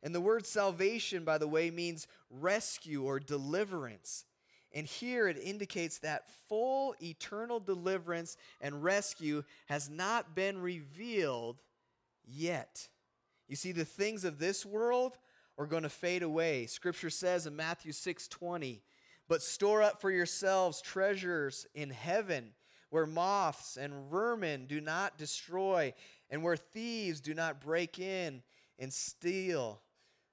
And 0.04 0.14
the 0.14 0.22
word 0.22 0.46
salvation, 0.46 1.24
by 1.24 1.38
the 1.38 1.48
way, 1.48 1.72
means 1.72 2.08
rescue 2.30 3.04
or 3.04 3.20
deliverance. 3.20 4.26
And 4.74 4.86
here 4.86 5.28
it 5.28 5.38
indicates 5.38 6.00
that 6.00 6.30
full 6.48 6.96
eternal 7.02 7.60
deliverance 7.60 8.38
and 8.62 8.84
rescue 8.84 9.44
has 9.68 9.90
not 9.90 10.36
been 10.36 10.62
revealed 10.62 11.62
yet. 12.26 12.88
You 13.48 13.56
see, 13.56 13.72
the 13.72 13.86
things 13.86 14.24
of 14.24 14.40
this 14.40 14.66
world 14.66 15.18
are 15.58 15.66
going 15.66 15.84
to 15.84 15.90
fade 15.90 16.24
away. 16.24 16.66
Scripture 16.66 17.10
says 17.10 17.48
in 17.48 17.56
Matthew 17.56 17.92
6 17.92 18.28
20, 18.28 18.82
but 19.28 19.42
store 19.42 19.82
up 19.82 20.02
for 20.02 20.12
yourselves 20.12 20.82
treasures 20.82 21.66
in 21.74 21.90
heaven 21.90 22.52
where 22.90 23.06
moths 23.06 23.78
and 23.78 24.10
vermin 24.10 24.66
do 24.66 24.80
not 24.80 25.18
destroy 25.18 25.94
and 26.30 26.42
where 26.44 26.56
thieves 26.56 27.20
do 27.20 27.34
not 27.34 27.62
break 27.62 28.00
in 28.00 28.42
and 28.80 28.92
steal. 28.92 29.82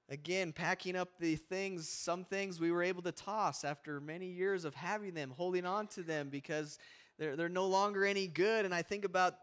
Again, 0.07 0.53
packing 0.53 0.95
up 0.95 1.17
the 1.19 1.35
things, 1.35 1.89
some 1.89 2.23
things 2.23 2.59
we 2.59 2.71
were 2.71 2.83
able 2.83 3.01
to 3.01 3.11
toss 3.11 3.63
after 3.63 3.99
many 3.99 4.27
years 4.27 4.63
of 4.63 4.75
having 4.75 5.15
them, 5.15 5.33
holding 5.35 5.65
on 5.65 5.87
to 5.87 6.03
them 6.03 6.29
because 6.29 6.77
they're, 7.17 7.35
they're 7.35 7.49
no 7.49 7.65
longer 7.65 8.05
any 8.05 8.27
good. 8.27 8.65
And 8.65 8.73
I 8.73 8.83
think 8.83 9.03
about 9.03 9.35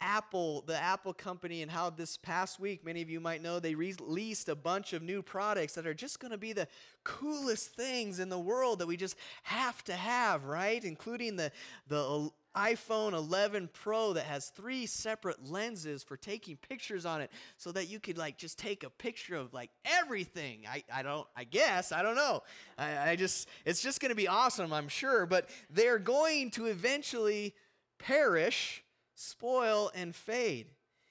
Apple, 0.00 0.62
the 0.66 0.76
Apple 0.76 1.12
company, 1.12 1.62
and 1.62 1.70
how 1.70 1.90
this 1.90 2.16
past 2.16 2.60
week, 2.60 2.84
many 2.84 3.02
of 3.02 3.10
you 3.10 3.20
might 3.20 3.42
know, 3.42 3.58
they 3.58 3.74
released 3.74 4.48
a 4.48 4.54
bunch 4.54 4.92
of 4.92 5.02
new 5.02 5.22
products 5.22 5.74
that 5.74 5.86
are 5.86 5.94
just 5.94 6.20
going 6.20 6.30
to 6.30 6.38
be 6.38 6.52
the 6.52 6.68
coolest 7.04 7.74
things 7.74 8.18
in 8.18 8.28
the 8.28 8.38
world 8.38 8.78
that 8.78 8.86
we 8.86 8.96
just 8.96 9.16
have 9.42 9.82
to 9.84 9.94
have, 9.94 10.44
right? 10.44 10.84
Including 10.84 11.36
the, 11.36 11.50
the 11.88 12.30
iPhone 12.56 13.12
11 13.12 13.68
Pro 13.72 14.14
that 14.14 14.24
has 14.24 14.48
three 14.48 14.86
separate 14.86 15.44
lenses 15.46 16.02
for 16.02 16.16
taking 16.16 16.56
pictures 16.56 17.04
on 17.04 17.20
it 17.20 17.30
so 17.56 17.70
that 17.72 17.88
you 17.88 18.00
could 18.00 18.16
like 18.16 18.38
just 18.38 18.58
take 18.58 18.82
a 18.82 18.90
picture 18.90 19.36
of 19.36 19.52
like 19.52 19.70
everything. 19.84 20.64
I, 20.68 20.82
I 20.92 21.02
don't, 21.02 21.26
I 21.36 21.44
guess, 21.44 21.92
I 21.92 22.02
don't 22.02 22.16
know. 22.16 22.42
I, 22.78 23.10
I 23.10 23.16
just, 23.16 23.48
it's 23.64 23.82
just 23.82 24.00
going 24.00 24.10
to 24.10 24.16
be 24.16 24.28
awesome, 24.28 24.72
I'm 24.72 24.88
sure, 24.88 25.26
but 25.26 25.48
they're 25.70 25.98
going 25.98 26.50
to 26.52 26.66
eventually 26.66 27.54
perish 27.98 28.82
spoil 29.16 29.90
and 29.94 30.14
fade. 30.14 30.68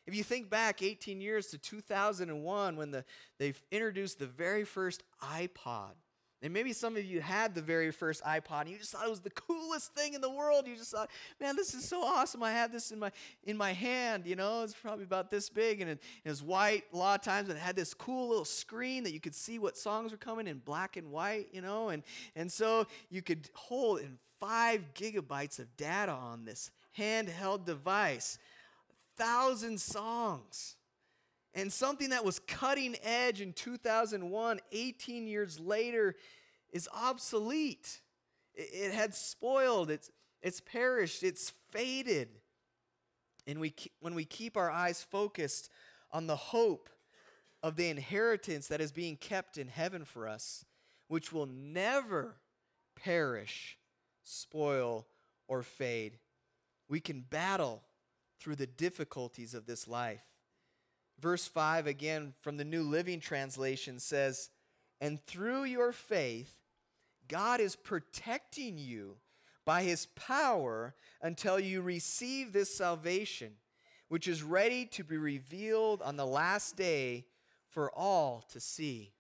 If 0.08 0.16
you 0.16 0.24
think 0.24 0.50
back 0.50 0.82
18 0.82 1.20
years 1.20 1.48
to 1.48 1.58
2001 1.58 2.78
when 2.78 2.92
the, 2.92 3.04
they've 3.40 3.60
introduced 3.72 4.20
the 4.20 4.28
very 4.28 4.64
first 4.64 5.04
iPod, 5.22 5.94
and 6.42 6.54
maybe 6.54 6.74
some 6.74 6.96
of 6.96 7.04
you 7.04 7.22
had 7.22 7.56
the 7.56 7.62
very 7.62 7.90
first 7.90 8.24
iPod 8.24 8.62
and 8.62 8.70
you 8.70 8.78
just 8.78 8.92
thought 8.92 9.08
it 9.08 9.10
was 9.10 9.22
the 9.22 9.32
coolest 9.32 9.96
thing 9.96 10.14
in 10.14 10.22
the 10.22 10.30
world. 10.30 10.68
You 10.68 10.76
just 10.76 10.92
thought, 10.92 11.10
man, 11.40 11.56
this 11.56 11.74
is 11.74 11.88
so 11.88 12.04
awesome. 12.04 12.44
I 12.44 12.52
have 12.52 12.72
this 12.72 12.92
in 12.92 13.00
my 13.00 13.12
in 13.46 13.58
my 13.58 13.74
hand, 13.74 14.28
you 14.28 14.36
know, 14.36 14.62
it's 14.62 14.76
probably 14.76 15.06
about 15.06 15.32
this 15.32 15.50
big 15.50 15.82
and 15.82 15.90
it, 15.90 16.04
it 16.24 16.30
was 16.30 16.44
white 16.44 16.84
a 16.94 16.98
lot 16.98 17.20
of 17.20 17.26
times 17.26 17.50
and 17.50 17.58
it 17.58 17.62
had 17.62 17.76
this 17.76 17.96
cool 17.96 18.30
little 18.30 18.46
screen 18.46 19.04
that 19.06 19.12
you 19.12 19.20
could 19.20 19.34
see 19.34 19.58
what 19.58 19.76
songs 19.76 20.12
were 20.12 20.20
coming 20.20 20.46
in 20.46 20.60
black 20.60 20.98
and 20.98 21.10
white, 21.10 21.48
you 21.52 21.62
know, 21.62 21.90
and 21.90 22.04
and 22.36 22.52
so 22.52 22.86
you 23.10 23.24
could 23.24 23.50
hold 23.56 24.02
in 24.02 24.20
five 24.40 24.84
gigabytes 24.94 25.58
of 25.58 25.76
data 25.78 26.12
on 26.12 26.46
this 26.46 26.70
handheld 26.98 27.66
device, 27.66 28.38
thousand 29.18 29.80
songs. 29.80 30.76
And 31.54 31.72
something 31.72 32.10
that 32.10 32.26
was 32.26 32.40
cutting 32.40 32.96
edge 33.02 33.40
in 33.40 33.54
2001, 33.54 34.60
18 34.72 35.28
years 35.28 35.60
later, 35.60 36.16
is 36.72 36.90
obsolete. 36.94 38.02
It, 38.54 38.94
had 38.94 39.14
spoiled, 39.14 39.90
it's, 39.90 40.12
it's 40.42 40.60
perished, 40.60 41.24
it's 41.24 41.54
faded. 41.72 42.30
And 43.48 43.60
we, 43.60 43.74
when 44.00 44.16
we 44.16 44.26
keep 44.26 44.58
our 44.58 44.70
eyes 44.70 45.02
focused 45.04 45.70
on 46.12 46.28
the 46.28 46.36
hope 46.36 46.90
of 47.64 47.76
the 47.78 47.90
inheritance 47.90 48.68
that 48.68 48.82
is 48.82 48.92
being 48.92 49.16
kept 49.16 49.58
in 49.58 49.68
heaven 49.68 50.04
for 50.04 50.28
us, 50.28 50.66
which 51.08 51.32
will 51.32 51.46
never 51.46 52.36
perish, 52.96 53.78
spoil, 54.24 55.08
or 55.48 55.64
fade, 55.64 56.18
we 56.90 57.00
can 57.00 57.22
battle 57.22 57.82
through 58.40 58.56
the 58.56 58.68
difficulties 58.68 59.54
of 59.54 59.66
this 59.66 59.88
life. 59.88 60.24
Verse 61.20 61.48
5, 61.48 61.88
again 61.88 62.34
from 62.42 62.58
the 62.58 62.66
New 62.66 62.84
Living 62.84 63.20
Translation, 63.20 64.00
says, 64.00 64.50
And 65.00 65.20
through 65.26 65.64
your 65.64 65.92
faith, 65.92 66.54
God 67.28 67.60
is 67.60 67.76
protecting 67.76 68.78
you 68.78 69.18
by 69.66 69.82
his 69.82 70.06
power 70.08 70.94
until 71.22 71.60
you 71.60 71.82
receive 71.82 72.54
this 72.54 72.76
salvation, 72.76 73.54
which 74.10 74.28
is 74.28 74.44
ready 74.44 74.86
to 74.86 75.04
be 75.04 75.18
revealed 75.18 76.02
on 76.02 76.18
the 76.18 76.26
last 76.26 76.78
day 76.78 77.26
for 77.70 77.92
all 77.92 78.46
to 78.52 78.60
see. 78.60 79.12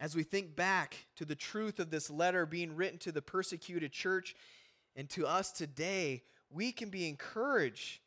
As 0.00 0.16
we 0.16 0.22
think 0.22 0.56
back 0.56 1.06
to 1.16 1.24
the 1.24 1.36
truth 1.36 1.78
of 1.78 1.90
this 1.90 2.10
letter 2.10 2.46
being 2.46 2.74
written 2.74 2.98
to 3.00 3.12
the 3.12 3.22
persecuted 3.22 3.92
church 3.92 4.34
and 4.96 5.08
to 5.10 5.26
us 5.26 5.52
today, 5.52 6.22
we 6.52 6.72
can 6.72 6.90
be 6.90 7.08
encouraged 7.08 8.00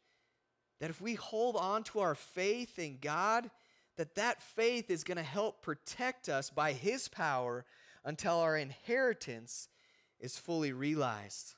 that 0.79 0.89
if 0.89 1.01
we 1.01 1.15
hold 1.15 1.55
on 1.55 1.83
to 1.83 1.99
our 1.99 2.15
faith 2.15 2.77
in 2.79 2.97
God, 3.01 3.49
that 3.97 4.15
that 4.15 4.41
faith 4.41 4.91
is 4.91 5.03
going 5.03 5.17
to 5.17 5.23
help 5.23 5.61
protect 5.61 6.27
us 6.29 6.49
by 6.49 6.73
his 6.73 7.07
power 7.07 7.65
until 8.03 8.39
our 8.39 8.57
inheritance 8.57 9.69
is 10.19 10.37
fully 10.37 10.73
realized. 10.73 11.55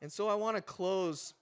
And 0.00 0.12
so 0.12 0.28
I 0.28 0.34
want 0.34 0.56
to 0.56 0.62
close 0.62 1.34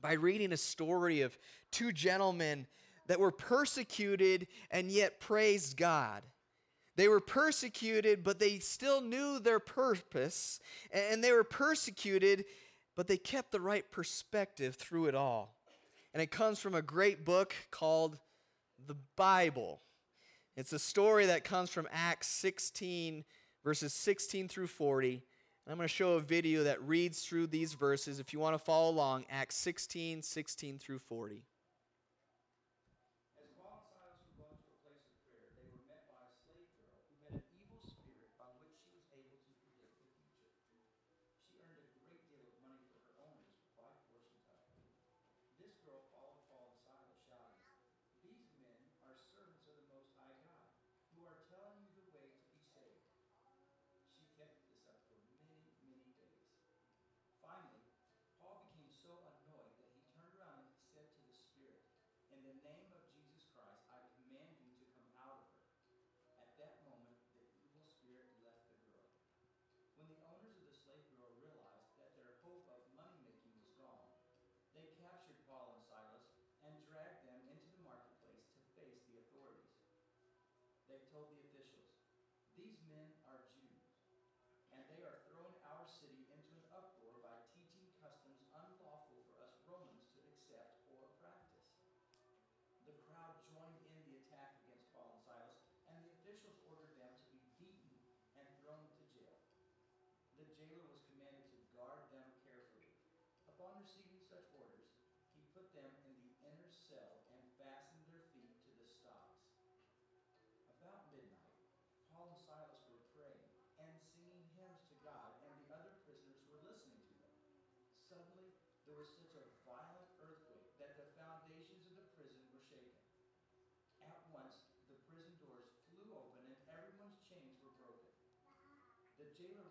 by 0.00 0.12
reading 0.12 0.52
a 0.52 0.56
story 0.56 1.20
of 1.20 1.36
two 1.70 1.92
gentlemen 1.92 2.66
that 3.06 3.20
were 3.20 3.32
persecuted 3.32 4.46
and 4.70 4.90
yet 4.90 5.20
praised 5.20 5.76
God. 5.76 6.22
They 6.96 7.08
were 7.08 7.20
persecuted, 7.20 8.24
but 8.24 8.38
they 8.38 8.58
still 8.58 9.00
knew 9.00 9.38
their 9.38 9.60
purpose. 9.60 10.60
And 10.92 11.22
they 11.22 11.32
were 11.32 11.44
persecuted, 11.44 12.44
but 13.00 13.06
they 13.06 13.16
kept 13.16 13.50
the 13.50 13.62
right 13.62 13.90
perspective 13.90 14.74
through 14.74 15.06
it 15.06 15.14
all. 15.14 15.54
And 16.12 16.22
it 16.22 16.30
comes 16.30 16.58
from 16.58 16.74
a 16.74 16.82
great 16.82 17.24
book 17.24 17.54
called 17.70 18.18
the 18.86 18.96
Bible. 19.16 19.80
It's 20.54 20.74
a 20.74 20.78
story 20.78 21.24
that 21.24 21.42
comes 21.42 21.70
from 21.70 21.88
Acts 21.90 22.26
16, 22.26 23.24
verses 23.64 23.94
16 23.94 24.48
through 24.48 24.66
40. 24.66 25.22
I'm 25.66 25.76
going 25.76 25.88
to 25.88 25.88
show 25.88 26.16
a 26.16 26.20
video 26.20 26.64
that 26.64 26.86
reads 26.86 27.22
through 27.22 27.46
these 27.46 27.72
verses. 27.72 28.20
If 28.20 28.34
you 28.34 28.38
want 28.38 28.52
to 28.52 28.62
follow 28.62 28.90
along, 28.90 29.24
Acts 29.30 29.56
16, 29.56 30.20
16 30.20 30.78
through 30.78 30.98
40. 30.98 31.42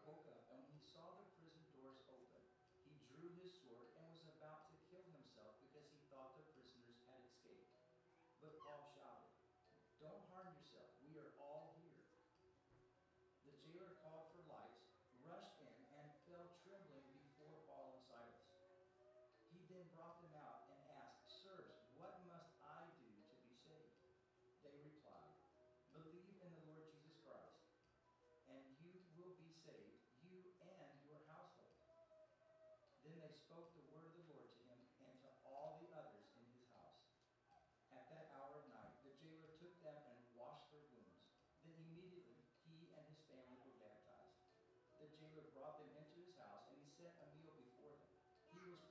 coca 0.10 0.39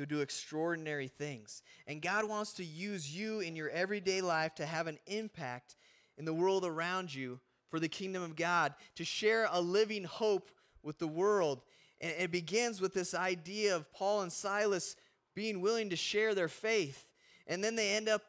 to 0.00 0.06
do 0.06 0.20
extraordinary 0.20 1.08
things. 1.08 1.62
And 1.86 2.00
God 2.00 2.28
wants 2.28 2.54
to 2.54 2.64
use 2.64 3.14
you 3.14 3.40
in 3.40 3.54
your 3.54 3.70
everyday 3.70 4.20
life 4.20 4.54
to 4.56 4.66
have 4.66 4.86
an 4.86 4.98
impact 5.06 5.76
in 6.16 6.24
the 6.24 6.34
world 6.34 6.64
around 6.64 7.14
you 7.14 7.40
for 7.68 7.78
the 7.78 7.88
kingdom 7.88 8.22
of 8.22 8.34
God, 8.34 8.74
to 8.96 9.04
share 9.04 9.46
a 9.50 9.60
living 9.60 10.04
hope 10.04 10.50
with 10.82 10.98
the 10.98 11.06
world. 11.06 11.62
And 12.00 12.12
it 12.18 12.30
begins 12.30 12.80
with 12.80 12.94
this 12.94 13.14
idea 13.14 13.76
of 13.76 13.92
Paul 13.92 14.22
and 14.22 14.32
Silas 14.32 14.96
being 15.34 15.60
willing 15.60 15.90
to 15.90 15.96
share 15.96 16.34
their 16.34 16.48
faith. 16.48 17.06
And 17.46 17.62
then 17.62 17.76
they 17.76 17.92
end 17.92 18.08
up 18.08 18.22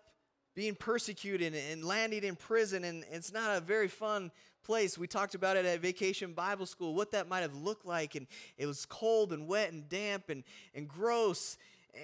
being 0.55 0.75
persecuted 0.75 1.55
and 1.55 1.85
landing 1.85 2.23
in 2.23 2.35
prison. 2.35 2.83
And 2.83 3.05
it's 3.09 3.31
not 3.31 3.57
a 3.57 3.61
very 3.61 3.87
fun 3.87 4.31
place. 4.63 4.97
We 4.97 5.07
talked 5.07 5.35
about 5.35 5.57
it 5.57 5.65
at 5.65 5.79
Vacation 5.79 6.33
Bible 6.33 6.65
School, 6.65 6.93
what 6.93 7.11
that 7.11 7.27
might 7.27 7.41
have 7.41 7.55
looked 7.55 7.85
like. 7.85 8.15
And 8.15 8.27
it 8.57 8.65
was 8.65 8.85
cold 8.85 9.33
and 9.33 9.47
wet 9.47 9.71
and 9.71 9.87
damp 9.89 10.29
and, 10.29 10.43
and 10.73 10.87
gross. 10.87 11.57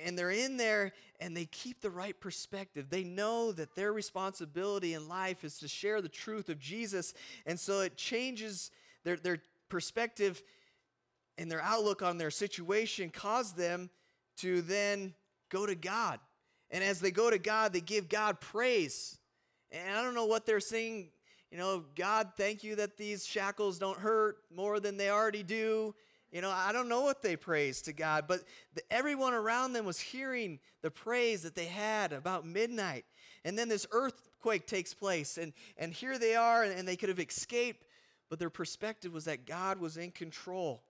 And 0.05 0.17
they're 0.17 0.31
in 0.31 0.57
there 0.57 0.93
and 1.19 1.35
they 1.35 1.45
keep 1.45 1.81
the 1.81 1.89
right 1.89 2.19
perspective. 2.19 2.89
They 2.89 3.03
know 3.03 3.51
that 3.53 3.75
their 3.75 3.93
responsibility 3.93 4.93
in 4.93 5.07
life 5.07 5.43
is 5.43 5.59
to 5.59 5.67
share 5.67 6.01
the 6.01 6.09
truth 6.09 6.49
of 6.49 6.59
Jesus. 6.59 7.13
And 7.45 7.59
so 7.59 7.81
it 7.81 7.95
changes 7.95 8.71
their, 9.03 9.15
their 9.15 9.41
perspective 9.69 10.43
and 11.37 11.51
their 11.51 11.61
outlook 11.61 12.01
on 12.01 12.17
their 12.17 12.31
situation, 12.31 13.09
cause 13.09 13.53
them 13.53 13.89
to 14.37 14.61
then 14.61 15.13
go 15.49 15.65
to 15.65 15.75
God. 15.75 16.19
And 16.69 16.83
as 16.83 16.99
they 16.99 17.11
go 17.11 17.29
to 17.29 17.37
God, 17.37 17.73
they 17.73 17.81
give 17.81 18.09
God 18.09 18.41
praise. 18.41 19.17
And 19.71 19.97
I 19.97 20.01
don't 20.03 20.15
know 20.15 20.25
what 20.25 20.45
they're 20.45 20.59
saying. 20.59 21.09
You 21.51 21.57
know, 21.57 21.85
God, 21.95 22.31
thank 22.35 22.63
you 22.63 22.75
that 22.75 22.97
these 22.97 23.25
shackles 23.25 23.79
don't 23.79 23.97
hurt 23.97 24.37
more 24.53 24.79
than 24.79 24.97
they 24.97 25.09
already 25.09 25.43
do. 25.43 25.95
You 26.31 26.41
know, 26.41 26.51
I 26.51 26.73
don't 26.73 26.89
know 26.89 27.01
what 27.01 27.21
they 27.21 27.37
praised 27.37 27.85
to 27.85 27.93
God, 27.93 28.25
but 28.27 28.41
the, 28.73 28.81
everyone 28.91 29.33
around 29.33 29.71
them 29.71 29.85
was 29.85 29.99
hearing 29.99 30.59
the 30.81 30.91
praise 30.91 31.43
that 31.43 31.55
they 31.55 31.65
had 31.65 32.11
about 32.11 32.45
midnight. 32.45 33.05
And 33.45 33.57
then 33.57 33.69
this 33.69 33.87
earthquake 33.91 34.67
takes 34.67 34.93
place, 34.93 35.37
and, 35.37 35.53
and 35.77 35.93
here 35.93 36.19
they 36.19 36.35
are, 36.35 36.63
and, 36.63 36.77
and 36.77 36.85
they 36.85 36.97
could 36.97 37.07
have 37.07 37.19
escaped, 37.19 37.85
but 38.29 38.39
their 38.39 38.49
perspective 38.49 39.13
was 39.13 39.23
that 39.25 39.45
God 39.45 39.79
was 39.79 39.95
in 39.95 40.11
control 40.11 40.83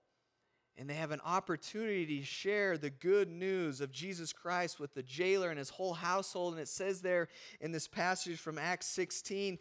and 0.78 0.88
they 0.88 0.94
have 0.94 1.12
an 1.12 1.22
opportunity 1.26 2.20
to 2.20 2.26
share 2.26 2.78
the 2.78 2.92
good 2.92 3.30
news 3.30 3.82
of 3.82 3.92
Jesus 3.92 4.32
Christ 4.32 4.80
with 4.80 4.94
the 4.94 5.02
jailer 5.02 5.50
and 5.50 5.58
his 5.58 5.72
whole 5.72 5.94
household. 5.94 6.54
And 6.54 6.62
it 6.62 6.68
says 6.68 7.02
there 7.02 7.30
in 7.60 7.72
this 7.72 7.88
passage 7.88 8.38
from 8.38 8.60
Acts 8.60 8.86
16 8.88 9.58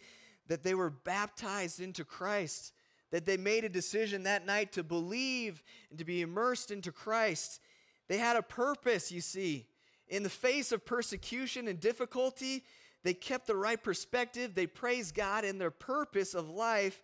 that 0.48 0.62
they 0.62 0.74
were 0.74 0.90
baptized 0.90 1.80
into 1.80 2.04
Christ, 2.04 2.72
that 3.10 3.24
they 3.24 3.36
made 3.36 3.64
a 3.64 3.68
decision 3.68 4.24
that 4.24 4.46
night 4.46 4.72
to 4.72 4.82
believe 4.82 5.62
and 5.90 5.98
to 5.98 6.04
be 6.04 6.22
immersed 6.22 6.70
into 6.70 6.92
Christ. 6.92 7.60
They 8.08 8.18
had 8.18 8.36
a 8.36 8.42
purpose, 8.42 9.10
you 9.10 9.20
see. 9.20 9.66
in 10.08 10.22
the 10.22 10.28
face 10.28 10.72
of 10.72 10.84
persecution 10.84 11.68
and 11.68 11.80
difficulty, 11.80 12.64
they 13.02 13.14
kept 13.14 13.46
the 13.46 13.56
right 13.56 13.82
perspective, 13.82 14.54
they 14.54 14.66
praised 14.66 15.14
God, 15.14 15.44
and 15.44 15.60
their 15.60 15.70
purpose 15.70 16.34
of 16.34 16.48
life 16.48 17.02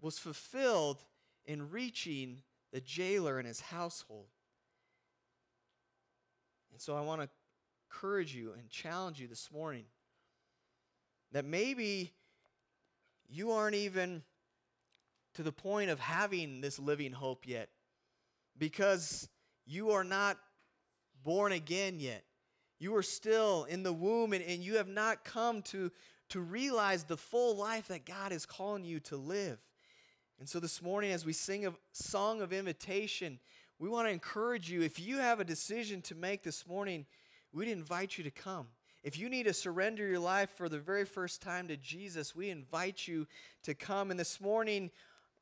was 0.00 0.18
fulfilled 0.18 1.04
in 1.44 1.70
reaching 1.70 2.42
the 2.72 2.80
jailer 2.80 3.38
and 3.38 3.46
his 3.46 3.60
household. 3.60 4.26
And 6.72 6.80
so 6.80 6.96
I 6.96 7.00
want 7.00 7.22
to 7.22 7.28
encourage 7.88 8.34
you 8.34 8.52
and 8.58 8.68
challenge 8.68 9.20
you 9.20 9.28
this 9.28 9.50
morning 9.50 9.84
that 11.32 11.44
maybe 11.44 12.12
you 13.28 13.52
aren't 13.52 13.76
even 13.76 14.22
to 15.34 15.42
the 15.42 15.52
point 15.52 15.90
of 15.90 16.00
having 16.00 16.60
this 16.60 16.78
living 16.78 17.12
hope 17.12 17.46
yet 17.46 17.68
because 18.58 19.28
you 19.66 19.90
are 19.90 20.04
not 20.04 20.38
born 21.22 21.52
again 21.52 22.00
yet. 22.00 22.24
You 22.78 22.94
are 22.96 23.02
still 23.02 23.64
in 23.64 23.82
the 23.82 23.92
womb 23.92 24.32
and, 24.32 24.44
and 24.44 24.62
you 24.62 24.76
have 24.76 24.88
not 24.88 25.24
come 25.24 25.62
to, 25.62 25.90
to 26.30 26.40
realize 26.40 27.04
the 27.04 27.16
full 27.16 27.56
life 27.56 27.88
that 27.88 28.06
God 28.06 28.32
is 28.32 28.46
calling 28.46 28.84
you 28.84 29.00
to 29.00 29.16
live. 29.16 29.58
And 30.38 30.48
so 30.48 30.60
this 30.60 30.82
morning, 30.82 31.12
as 31.12 31.24
we 31.24 31.32
sing 31.32 31.66
a 31.66 31.74
song 31.92 32.42
of 32.42 32.52
invitation, 32.52 33.38
we 33.78 33.88
want 33.88 34.06
to 34.06 34.12
encourage 34.12 34.70
you. 34.70 34.82
If 34.82 35.00
you 35.00 35.18
have 35.18 35.40
a 35.40 35.44
decision 35.44 36.02
to 36.02 36.14
make 36.14 36.42
this 36.42 36.66
morning, 36.66 37.06
we'd 37.52 37.68
invite 37.68 38.18
you 38.18 38.24
to 38.24 38.30
come. 38.30 38.68
If 39.06 39.16
you 39.16 39.28
need 39.28 39.44
to 39.44 39.52
surrender 39.52 40.04
your 40.04 40.18
life 40.18 40.50
for 40.56 40.68
the 40.68 40.80
very 40.80 41.04
first 41.04 41.40
time 41.40 41.68
to 41.68 41.76
Jesus, 41.76 42.34
we 42.34 42.50
invite 42.50 43.06
you 43.06 43.28
to 43.62 43.72
come. 43.72 44.10
And 44.10 44.18
this 44.18 44.40
morning, 44.40 44.90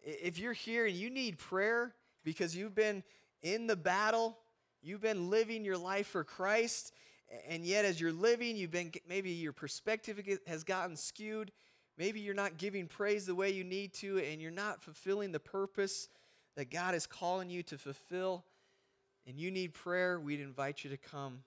if 0.03 0.39
you're 0.39 0.53
here 0.53 0.85
and 0.85 0.95
you 0.95 1.09
need 1.09 1.39
prayer 1.39 1.95
because 2.25 2.55
you've 2.55 2.75
been 2.75 3.03
in 3.41 3.67
the 3.67 3.75
battle, 3.75 4.37
you've 4.83 5.01
been 5.01 5.31
living 5.31 5.65
your 5.65 5.79
life 5.79 6.09
for 6.09 6.25
Christ, 6.25 6.93
and 7.49 7.65
yet 7.65 7.87
as 7.87 7.99
you're 7.99 8.13
living, 8.13 8.55
you've 8.55 8.71
been 8.71 8.93
maybe 9.09 9.31
your 9.31 9.55
perspective 9.55 10.21
has 10.47 10.63
gotten 10.63 10.95
skewed. 10.95 11.51
Maybe 11.97 12.21
you're 12.21 12.35
not 12.35 12.59
giving 12.59 12.87
praise 12.87 13.25
the 13.25 13.35
way 13.35 13.51
you 13.51 13.65
need 13.65 13.95
to, 13.95 14.19
and 14.19 14.43
you're 14.43 14.51
not 14.51 14.83
fulfilling 14.83 15.33
the 15.33 15.41
purpose 15.41 16.11
that 16.55 16.71
God 16.71 16.95
is 16.95 17.07
calling 17.07 17.49
you 17.49 17.63
to 17.63 17.79
fulfill, 17.79 18.45
and 19.27 19.41
you 19.41 19.51
need 19.51 19.73
prayer, 19.73 20.21
we'd 20.21 20.41
invite 20.41 20.85
you 20.85 20.91
to 20.91 20.99
come 20.99 21.45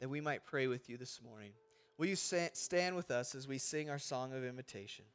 that 0.00 0.08
we 0.08 0.20
might 0.20 0.44
pray 0.44 0.66
with 0.66 0.88
you 0.88 0.96
this 0.96 1.20
morning. 1.22 1.52
Will 1.98 2.06
you 2.06 2.16
stand 2.16 2.96
with 2.96 3.10
us 3.10 3.34
as 3.34 3.48
we 3.48 3.58
sing 3.58 3.88
our 3.88 3.98
song 3.98 4.32
of 4.32 4.44
invitation? 4.44 5.06